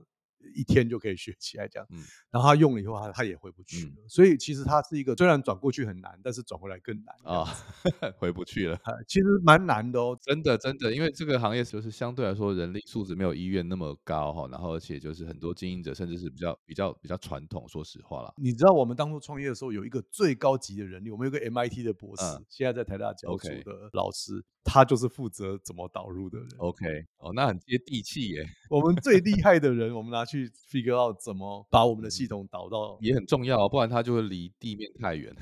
[0.55, 1.87] 一天就可以学起来这样，
[2.31, 3.93] 然后他用了以后，他他也回不去了。
[4.09, 7.45] 所以其实他是一个，虽然转过去很难，但是转回来更难啊，
[8.19, 8.79] 回不去了。
[9.09, 18.33] 其实蛮难的哦，真的真的，因为这个行业就是相对来说人力素质没有医院那么高哈，然后而且就是很多经营者甚至是比较比较比较传统，说实话啦。
[18.37, 24.45] 你知道我们当初创业的时候有一个最高级的人力，我们有个 MIT 的博士，现在在台大教书的老师。
[24.65, 26.49] 他就是负责怎么导入的人。
[26.59, 28.45] OK，哦，那很接地气耶。
[28.71, 35.35] 我们最厉害的人，我们拿去 figure out 怎么把我们的系统导到，也很重要，不然他就会离地面太远。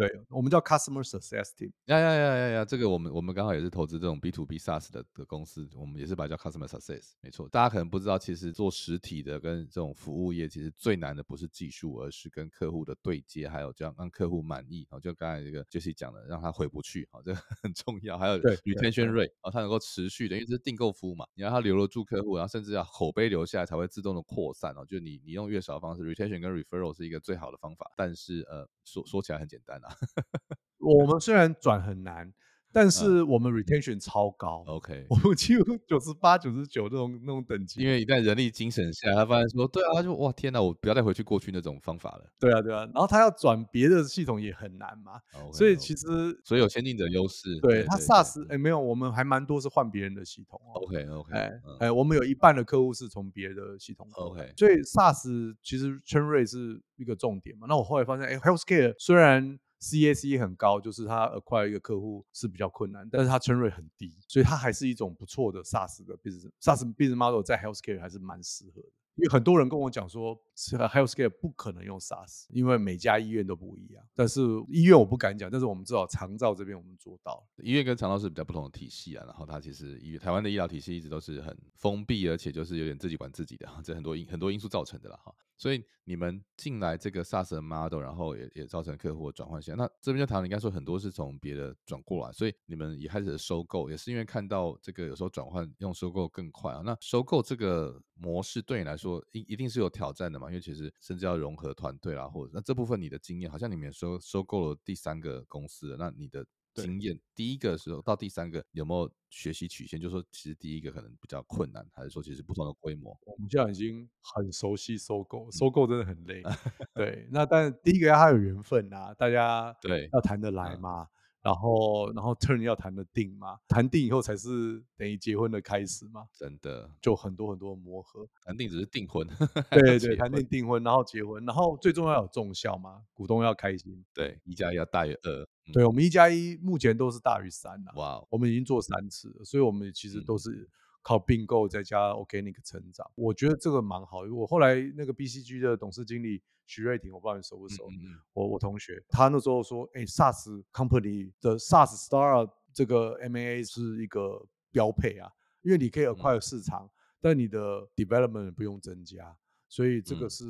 [0.00, 1.70] 对，我们叫 Customer Success Team。
[1.84, 7.10] 呀呀呀呀呀，这个我们我们刚好也是投资这种 B to B SaaS 的的公司，我们也是把它叫 Customer Success。
[7.20, 14.86] 没错，大家可能不知道，其实做实体的跟这种服务业，其实最难的不是技术，而是跟客户的对接，还有这样让客户满意。
[14.88, 18.16] 哦，就刚才这个 Jesse 讲的，让他回不去，哦，这个很重要。
[18.16, 24.72] 还有 Retention Rate，哦，它能够持续的，因为这是订购服务嘛，你让他留得住客户，然后甚至要口碑留下来，才会自动的扩散。
[24.78, 27.90] 哦，就你你用越少的方式，Retention 跟 Referral 是一个最好的方法。
[27.96, 29.89] 但是呃，说说起来很简单啊。
[30.78, 32.32] 我们虽然转很难，
[32.72, 34.64] 但是我们 retention 超高。
[34.66, 37.82] OK，我们几乎九十八、九十九那种那种等级。
[37.82, 42.24] 因为一旦人力精神下，他发现说，对啊，他就哇天哪，我不要再回去过去那种方法了。
[42.38, 42.80] 对啊，对啊。
[42.94, 45.20] 然后他要转别的系统也很难嘛。
[45.52, 46.06] 所以其实，
[46.44, 47.58] 所以有先进者优势。
[47.60, 50.58] 对他 SaaS，哎，没有，我们还蛮多是换别人的系统。
[50.74, 51.32] OK，OK。
[51.32, 54.08] 哎哎，我们有一半的客户是从别的系统。
[54.14, 57.66] OK，所以 SaaS 其实 churn rate 是一个重点嘛。
[57.68, 66.50] 那我后来发现，哎，Healthcare 虽然 CAC 很高，就是它 acquire 一个客户是比较困难，但是它 churn rate 很低，所以它还是一种不错的 SaaS 的 business。
[66.60, 68.88] SaaS business model 在 healthcare 还是蛮适合的。
[69.16, 74.04] 因为很多人跟我讲说 Healthcare 不可能用 SaaS，因为每家医院都不一样。
[74.14, 77.64] 但是医院我不敢讲，但是我们至少长照这边我们做到了。
[77.64, 85.34] 医院跟长照是比较不同的体系啊，然后它其实医台湾的医疗体系一直都是很封闭，而且就是有点自己管自己的，这很多因很多因素造成的了哈。
[85.56, 89.76] 所以你们进来这个 SaaS 的 model，然后也也造成客户转换线。
[89.76, 96.80] 那这边就谈，应该说很多是从别的转过来，所以你们也开始收购，也是因为看到这个有时候转换用收购更快啊。
[96.82, 100.49] 那收购这个模式对你来说一一定是有挑战的嘛？
[100.50, 106.46] 因为其实甚至要融合团队啦，或者那这部分你的经验，好像你们收收购了第三个公司，那你的。
[106.72, 110.00] 经验第一个时候到第三个有没有学习曲线？
[110.00, 113.10] 就是说，其实第一个可能比较困难，还是说其实不同的规模？
[113.26, 116.40] 我们现在已经很熟悉收购，收购真的很累。
[116.94, 121.08] 对，那但第一个要他有缘分啊，大家对要谈得来嘛，
[121.42, 126.26] 然后然后 turn 要谈的定嘛，谈定以后才是等于结婚的开始嘛。
[126.32, 129.26] 真的，就很多很多磨合，谈定只是订婚，
[129.70, 135.48] 对对，谈定订婚，然后结婚，然后最重要有重效嘛，股东要开心，对，一加一要大于二。
[135.72, 140.68] 对我们一加一目前都是大于三了，哇，我们已经做三次了，所以我们其实都是
[141.00, 144.22] 靠并购再加 organic 成长，我觉得这个蛮好。
[144.32, 147.88] 我后来那个 BCG 的董事经理徐瑞婷，我不知道你熟不熟，
[148.32, 155.28] 我我同学，他那时候说，哎，SaaS company 的 SaaS startup 这个 MAA 是一个标配啊，
[155.62, 156.88] 因为你可以 acquire 市场，
[157.20, 157.58] 但你的
[157.96, 159.36] development 不用增加。
[159.68, 160.44] 所以这个是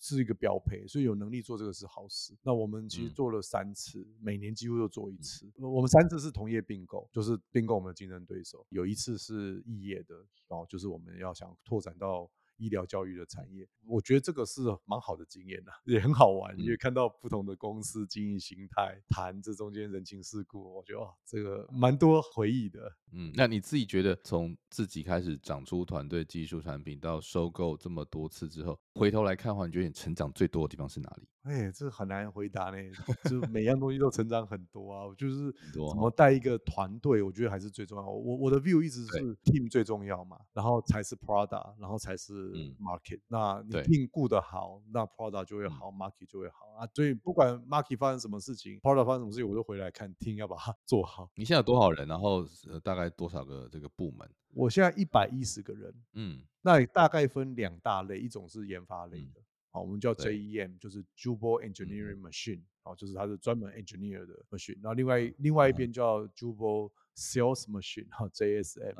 [0.00, 2.34] 是一个标配，所以有能力做这个是好事。
[2.42, 5.50] 那我们其实做了三次，每年几乎都做一次。
[5.58, 8.66] 我们三次是同业并购，就是并购我们的竞争对手。
[8.70, 10.14] 有一次是异业的，
[10.48, 12.30] 然后就是我们要想拓展到。
[12.56, 22.92] 医疗教育的产业，我觉得这个是蛮好的经验呐，也很好玩，因为看到不同的公司经营形态，谈这中间人情世故，我觉得这个蛮多回忆的。
[23.12, 31.28] 嗯，那你自己觉得从自己开始长出团队、技术产品到收购这么多次之后，回头来看的话，你觉得你成长最多的地方是哪里？
[31.42, 32.76] 哎，这很难回答呢，
[33.30, 35.14] 就每样东西都成长很多啊。
[35.16, 38.04] 就是怎么带一个团队，我觉得还是最重要。
[38.04, 42.45] 我我的 view 一直是 team 最重要嘛，然后才是 product，然后才是
[42.78, 43.20] market。
[43.28, 46.88] 那你 team 顾得好，那 product 就会好，market 就会好啊。
[46.94, 51.30] 所以不管 market 发生什么事情，product 发生什么事情，我都回来看 team 要把它 做好。
[51.34, 52.06] 你现在有多少人？
[52.06, 52.44] 然后
[52.82, 54.28] 大概多少个这个部门？
[54.54, 55.94] 我现在一百一十个人。
[56.14, 59.42] 嗯，那大概分两大类，一种是研发类的。
[59.70, 64.76] 好，我们叫 JEM，就是 Jubal Engineering Machine，好，就是它是专门 engineer 的 machine。
[64.82, 68.94] 然后另外另外一边叫 Jubal Sales Machine，哈，JSM，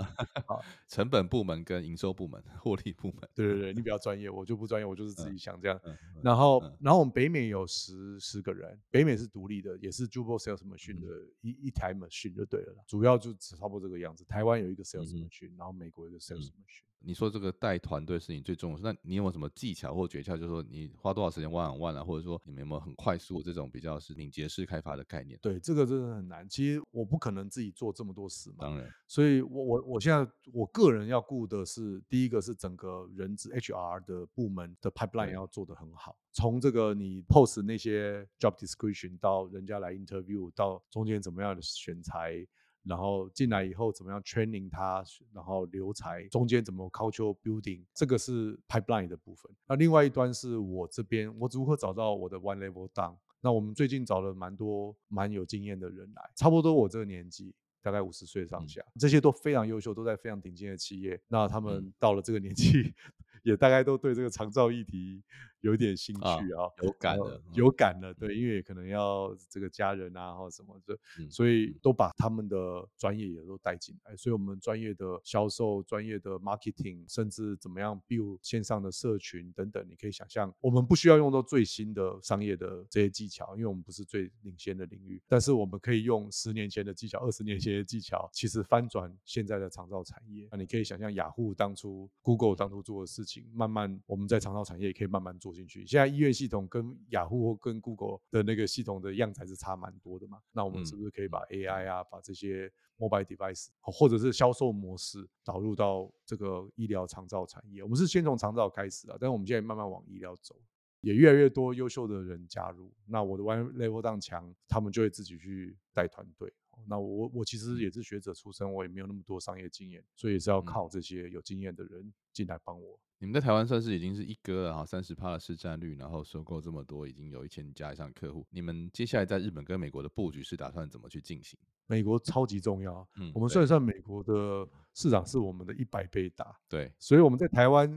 [0.46, 3.28] 好，成本部门跟营收部门、获利部门。
[3.34, 5.78] 对对对，你比较专业，我就不专业，我就是自己想这样。
[6.22, 11.08] 然后然后我们北美有十十个人，北美是独立的，也是 Jubal Sales Machine 的
[11.42, 14.24] 一一台 machine 就对了，主要就差不多这个样子。
[14.24, 16.84] 台湾有一个 Sales Machine，然后美国一个 Sales Machine。
[17.07, 20.36] 你说这个带团队是你最重要的，那你有没有什么技巧或诀窍？
[20.36, 25.38] 就是说你花多少时间万万啊，或者说你们有没有很快速这种比较是敏捷式开发的概念？
[25.40, 26.48] 对，这个真的很难。
[26.48, 28.57] 其实我不可能自己做这么多事嘛。
[28.62, 42.44] 当然，所以我我我现在我个人要顾的是，第一个是整个人资 HR 的部门的 pipeline 要做得很好，从这个你 post 那些 job description 到人家来 interview，到中间怎么样的选材。
[42.87, 49.51] 然后进来以后怎么样 training 他，然后留才中间怎么 culture building，这个是 pipeline 的部分。
[49.66, 53.16] 那另外一端是我这边，我如何找到我的 one level down？
[53.41, 61.20] 那我们最近找了蛮多蛮有经验的人来，差不多我这个年纪，大概五十岁上下，这些都非常优秀，都在非常顶尖的企业。
[61.28, 62.95] 那他们到了这个年纪，
[63.43, 65.22] 也大概都对这个长照议题。
[65.66, 70.96] 有点兴趣啊，有感了，有感了，对，因为可能要这个家人啊，或什么的，
[71.28, 72.56] 所以都把他们的
[72.96, 74.16] 专业也都带进来。
[74.16, 90.46] 所以，我们专业的销售、专业的 marketing，甚至怎么样 build 线上的社群等等，你可以想象，我们不需要用到最新的商业的这些技巧，因为我们不是最领先的领域，但是我们可以用十年前的技巧、二十年前的技巧，其实翻转现在的长照产业。
[90.52, 95.55] 那你可以想象，雅虎当初、Google 当初做的事情，慢慢我们在长照产业也可以慢慢做。
[95.57, 100.38] 进去，现在医院系统跟雅虎或跟 Google 的那个系统的样子是差蛮多的嘛？
[100.52, 107.82] 那我们是不是可以把 AI 啊，把这些 mobile device 或者是销售模式导入到这个医疗长照产业？
[107.82, 110.54] 我们是先从长照开始啊，但是我们现在慢慢往医疗走，
[111.00, 112.92] 也越来越多优秀的人加入。
[113.07, 116.52] 那我的 One Level Down 强，他们就会自己去带团队。
[116.86, 123.00] 那我我其实也是学者出身，我也没有那么多商业经验，所以也是要靠这些有经验的人进来帮我。
[123.18, 128.46] 你们在台湾算是已经是一哥了哈，三十趴的市占率，然后收购这么多，已经有一千家以上客户。
[128.50, 131.58] 你们接下来在日本跟美国的布局是打算怎么去进行？
[131.86, 137.88] 美国超级重要，嗯，我们算一算，美国的市场是我们的一百倍大，对，所以我们在台湾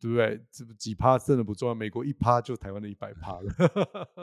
[0.00, 0.44] 对不对？
[0.50, 3.52] 这几趴真的不重要，美国一趴就台湾的一百趴了。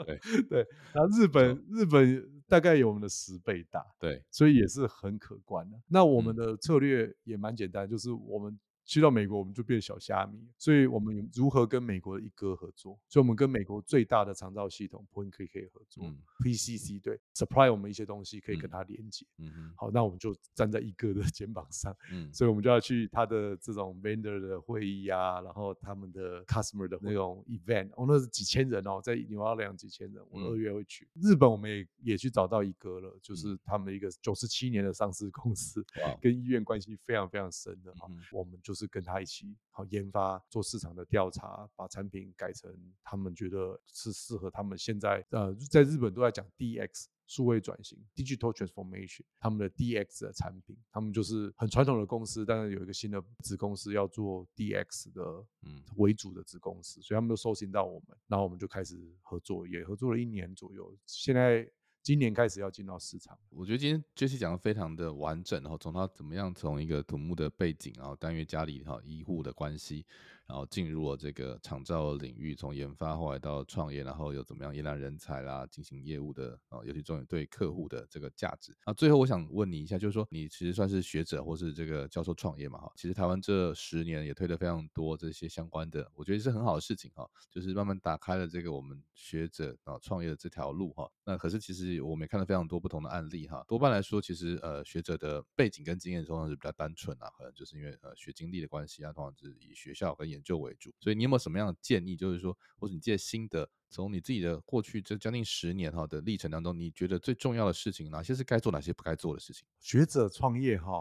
[0.04, 0.20] 对
[0.50, 5.80] 对，那日本日本大概有我们的十倍大，对，所以也是很可观的。
[5.88, 8.60] 那我们的策略也蛮简单，就是我们。
[8.84, 12.98] 去到美国，我们就变小虾米，所以我们如何跟美国的一哥合作？
[13.08, 16.04] 所以我们跟美国最大的长照系统 Point K K 合作
[16.44, 19.24] ，PCC 对 supply 我们一些东西可以跟他连接。
[19.38, 21.96] 嗯好，那我们就站在一哥的 肩膀上。
[22.12, 31.08] 嗯，所以我们就要去他的这种 vendor 的会议啊，然后他们的 customer 的那种 event，哦，那是几千人哦，在纽奥良几千人，我二月会去。
[31.14, 35.82] 日本我们也也去找到一哥了，就是他们一个九十七年的上市公司，
[36.20, 38.73] 跟医院关系非常非常深的哈，我们就。
[38.74, 42.70] 是跟他一起好研发做市场的调查，把产品改成
[43.02, 55.22] 他们觉得是适合他们现在呃，在日本都在讲 DX 数位转型 Digital Transformation，他们的 DX 的产品，他们就是很传统的公司，但是有一个新的子公司要做 DX 的
[55.62, 61.70] 嗯为主的子公司，所以他们都收信到我们，然后我们就开始合作，也合作了一年左右，现在。
[62.04, 70.04] 今年开始要进到市场，我觉得今天杰西讲的非常的完整，然后从他怎么样从一个土木的背景，然后单元家里哈医护的关系。
[70.46, 78.76] 然后进入了这个厂造领域，从研发后来到创业，然后又怎么样延揽人才啦，进行业务的啊，尤其重点对客户的这个价值。
[78.86, 82.92] 那最后我想问你一下，就是说你其实算是学者或是这个教授创业嘛哈？
[82.96, 91.10] 其实台湾这十年也推了非常多这些相关的，我觉得是很好的事情哈，就是慢慢打开了这个我们学者啊创业的这条路哈。
[91.24, 93.64] 那可是其实我们也看了非常多不同的案例哈。
[93.66, 102.16] 多半来说，其实呃学者的背景跟经验通常是比较单纯啊，可能就是因为呃学经历的关系啊，通常是以学校跟研究为主，所以你有没有什么样的建议？
[102.16, 109.66] 就是说，或者你借心得，从你自己的过去这将近十年哈的历程当中，你觉得最重要的事情，哪些是该做，哪些不该做的事情？
[109.80, 111.00] 学者创业哈，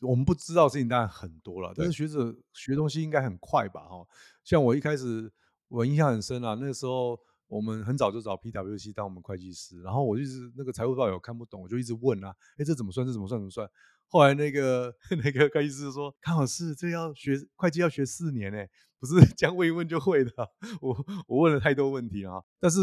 [0.00, 3.82] 我们不知道事情当然很多了，但是学者学东西应该很快吧？
[3.82, 4.04] 哈，
[4.42, 5.32] 像我一开始
[5.68, 13.06] 我印象很深啊，那时候我们很早就找 PWC 当我们会计师，然后我一直那个财务报表看不懂，我就一直问啊，哎，这怎么算？
[13.06, 13.40] 这怎么算？
[13.40, 13.68] 怎么算？
[14.12, 14.94] 后来那个
[15.24, 18.58] 那个会计师说：“康老师，这要学会计要学四年呢，
[19.00, 20.30] 不是 这样问一问就会的。
[20.82, 22.78] ”我我问了太多问题了，但是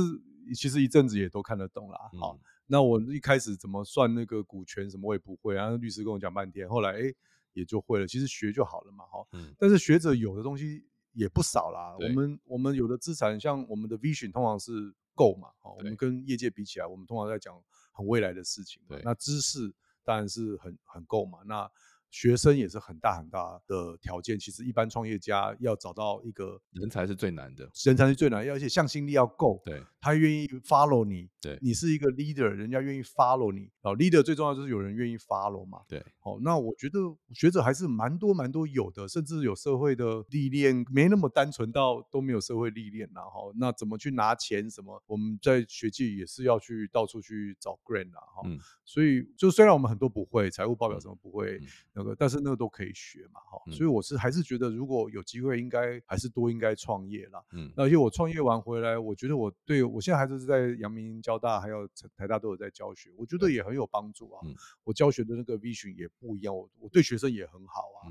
[0.55, 1.95] 其实一阵子也都看得懂了。
[2.19, 7.13] 好，那我一开始怎么算那个股权什么我也不会，然后律师跟我讲半天，后来哎
[7.53, 8.07] 也就会了。
[8.07, 9.23] 其实学就好了嘛，哈。
[9.59, 11.95] 但是学者有的东西也不少啦。
[11.99, 14.71] 我们我们有的资产，像我们的 vision 通常是
[15.13, 17.53] 够嘛，哈，我们跟业界比起来，我们通常在讲
[17.93, 18.81] 很未来的事情。
[18.87, 19.71] 对，那知识。
[20.09, 21.69] 当然是很很够嘛，那。
[22.11, 24.39] 学生也是很大很大的条件。
[24.39, 29.61] 其实一般创业家要找到一个人才是最难的，人才是最难，而且向心力要够。
[29.63, 31.29] 对，他愿意 follow 你。
[31.41, 33.71] 对，你是一个 leader，人家愿意 follow 你。
[33.81, 35.79] 然后 leader 最重要就是有人愿意 follow 嘛。
[35.87, 36.99] 对，好，那我觉得
[37.33, 44.69] 学者还是蛮多蛮多有的，甚至有社会的历练，没那么单纯到都没有社会历练然后那怎么去拿钱？
[44.69, 45.01] 什么？
[45.07, 48.19] 我们在学界也是要去到处去找 grant 啊。
[48.35, 48.43] 哈，
[48.83, 51.61] 所以就虽然我们很多不会财务报表什么不会
[51.93, 53.39] 那个，但是那个都可以学嘛。
[53.39, 57.41] 哈，所以我是还是觉得如果有机会，应该还是多应该创业啦。
[57.53, 61.09] 嗯，而且我创业完回来，我觉得我对我现在还是在阳明。
[61.21, 64.41] 交大还有台大都有在教学，我觉得也很有帮助啊。
[64.83, 68.07] 我教学的那个 vision 也不一样，我我对学生也很好啊。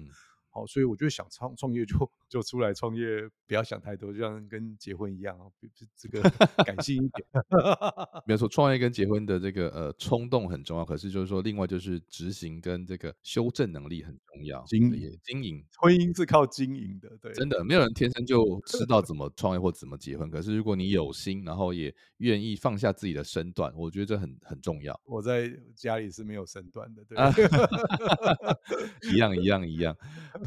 [0.59, 5.46] 好，所以我就想创创业就就出来创业，不要想太多，就像跟结婚一样啊，
[5.96, 6.20] 这个
[6.66, 7.24] 感性一点。
[8.26, 14.64] 没错，创业跟结婚的这个呃冲动很重要，可是就是说另外就是执行跟这个修正能力很重要。
[14.66, 20.28] 经营经营婚姻是靠经营的，对，真的没有人天生就知道怎么创业或怎么结婚。
[20.28, 24.98] 可是如果你有心，然后也愿意放下自己的身段，我觉得这很很重要。
[25.04, 27.16] 我在家里是没有身段的，对，
[29.12, 29.96] 一样一样一样。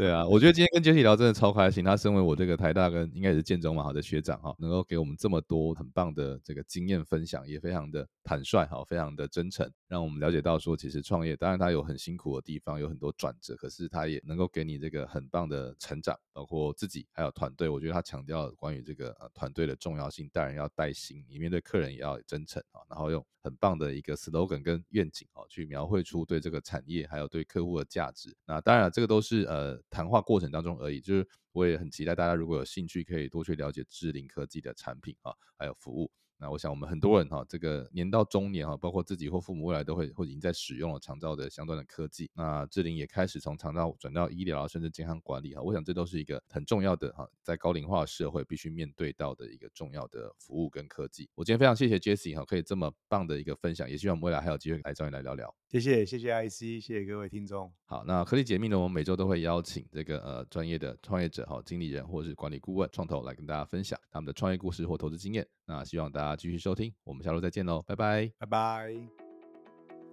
[0.02, 1.86] 对啊，我觉得今天跟杰西聊真的超开心。
[1.86, 17.70] 他身为我这个台大跟应该也是建中嘛好的学长哈，能够给我们这么多很棒的这个经验分享，也非常的坦率哈，非常的真诚，让我们了解到说，其实创业当然他有很辛苦的地方，有很多转折，可是他也能够给你这个很棒的成长，包括自己还有团队。
[17.70, 28.36] 我觉得他强调关于这个呃团队的重要性，带人要带心，你面对客人也要真诚啊，然后用很棒的一个 slogan 跟愿景哦，去描绘出对这个产业还有对客户的价值。
[28.48, 29.80] 那当然这个都是呃。
[29.92, 36.10] 谈话过程当中而已，就是我也很期待大家如果有兴趣，可以多去了解智灵科技的产品啊，还有服务。
[36.38, 42.32] 那我想我们很多人哈，这个年到中年哈，包括自己或父母未来都会或已经在使用了长照的相关的科技。
[42.34, 45.62] 那智灵也开始从长照转到医疗，甚至健康管理哈。
[45.62, 51.30] 我想这都是一个很重要的哈，在高龄化社会必须面对到的一个重要的服务跟科技。
[51.36, 55.61] 我今天非常谢谢 Jesse 哈，可以这么棒的一个分享，也希望我们未来还有机会来找你来聊聊。
[55.72, 57.72] 谢谢谢谢 IC，谢谢各位听众。
[57.86, 65.48] 好，那科技解密呢，我们每周都会邀请这个呃专业的创业者、哈经理人或者是管理顾问、创投来跟大家分享他们的创业故事或投资经验。
[65.66, 68.94] 那希望大家继续收听，我们下周再见喽，拜拜拜拜。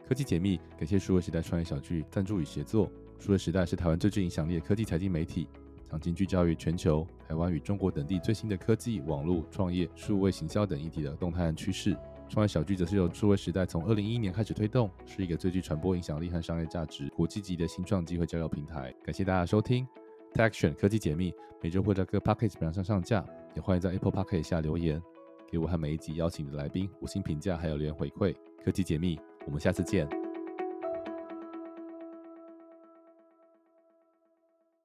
[0.07, 2.89] 科技解密，感谢数位时代创业小聚赞助与协作。
[3.19, 5.49] 数位时代是台湾最具影响力的科技财经媒体，
[5.85, 11.97] 长期聚焦于全球、台湾与中国等地最新的科技、网络创业、数位行销等议题的动态和趋势。
[12.29, 18.95] 创业小聚则是由数位时代从二零一一年开始推动，是一个最具传播影响力和商业价值、国际级的新创机会交流平台。
[19.03, 19.87] 感谢大家收听
[20.35, 23.25] ，Taction 科技解密，每周会在各 p a c k a g e 平台上上架，
[23.57, 25.03] 也欢迎在 Apple p a c k a g e 下留言，
[25.51, 28.35] 给我和每一集邀请的来宾五星评价，还有留言回馈。
[28.65, 30.28] 科技解密，我们下次见。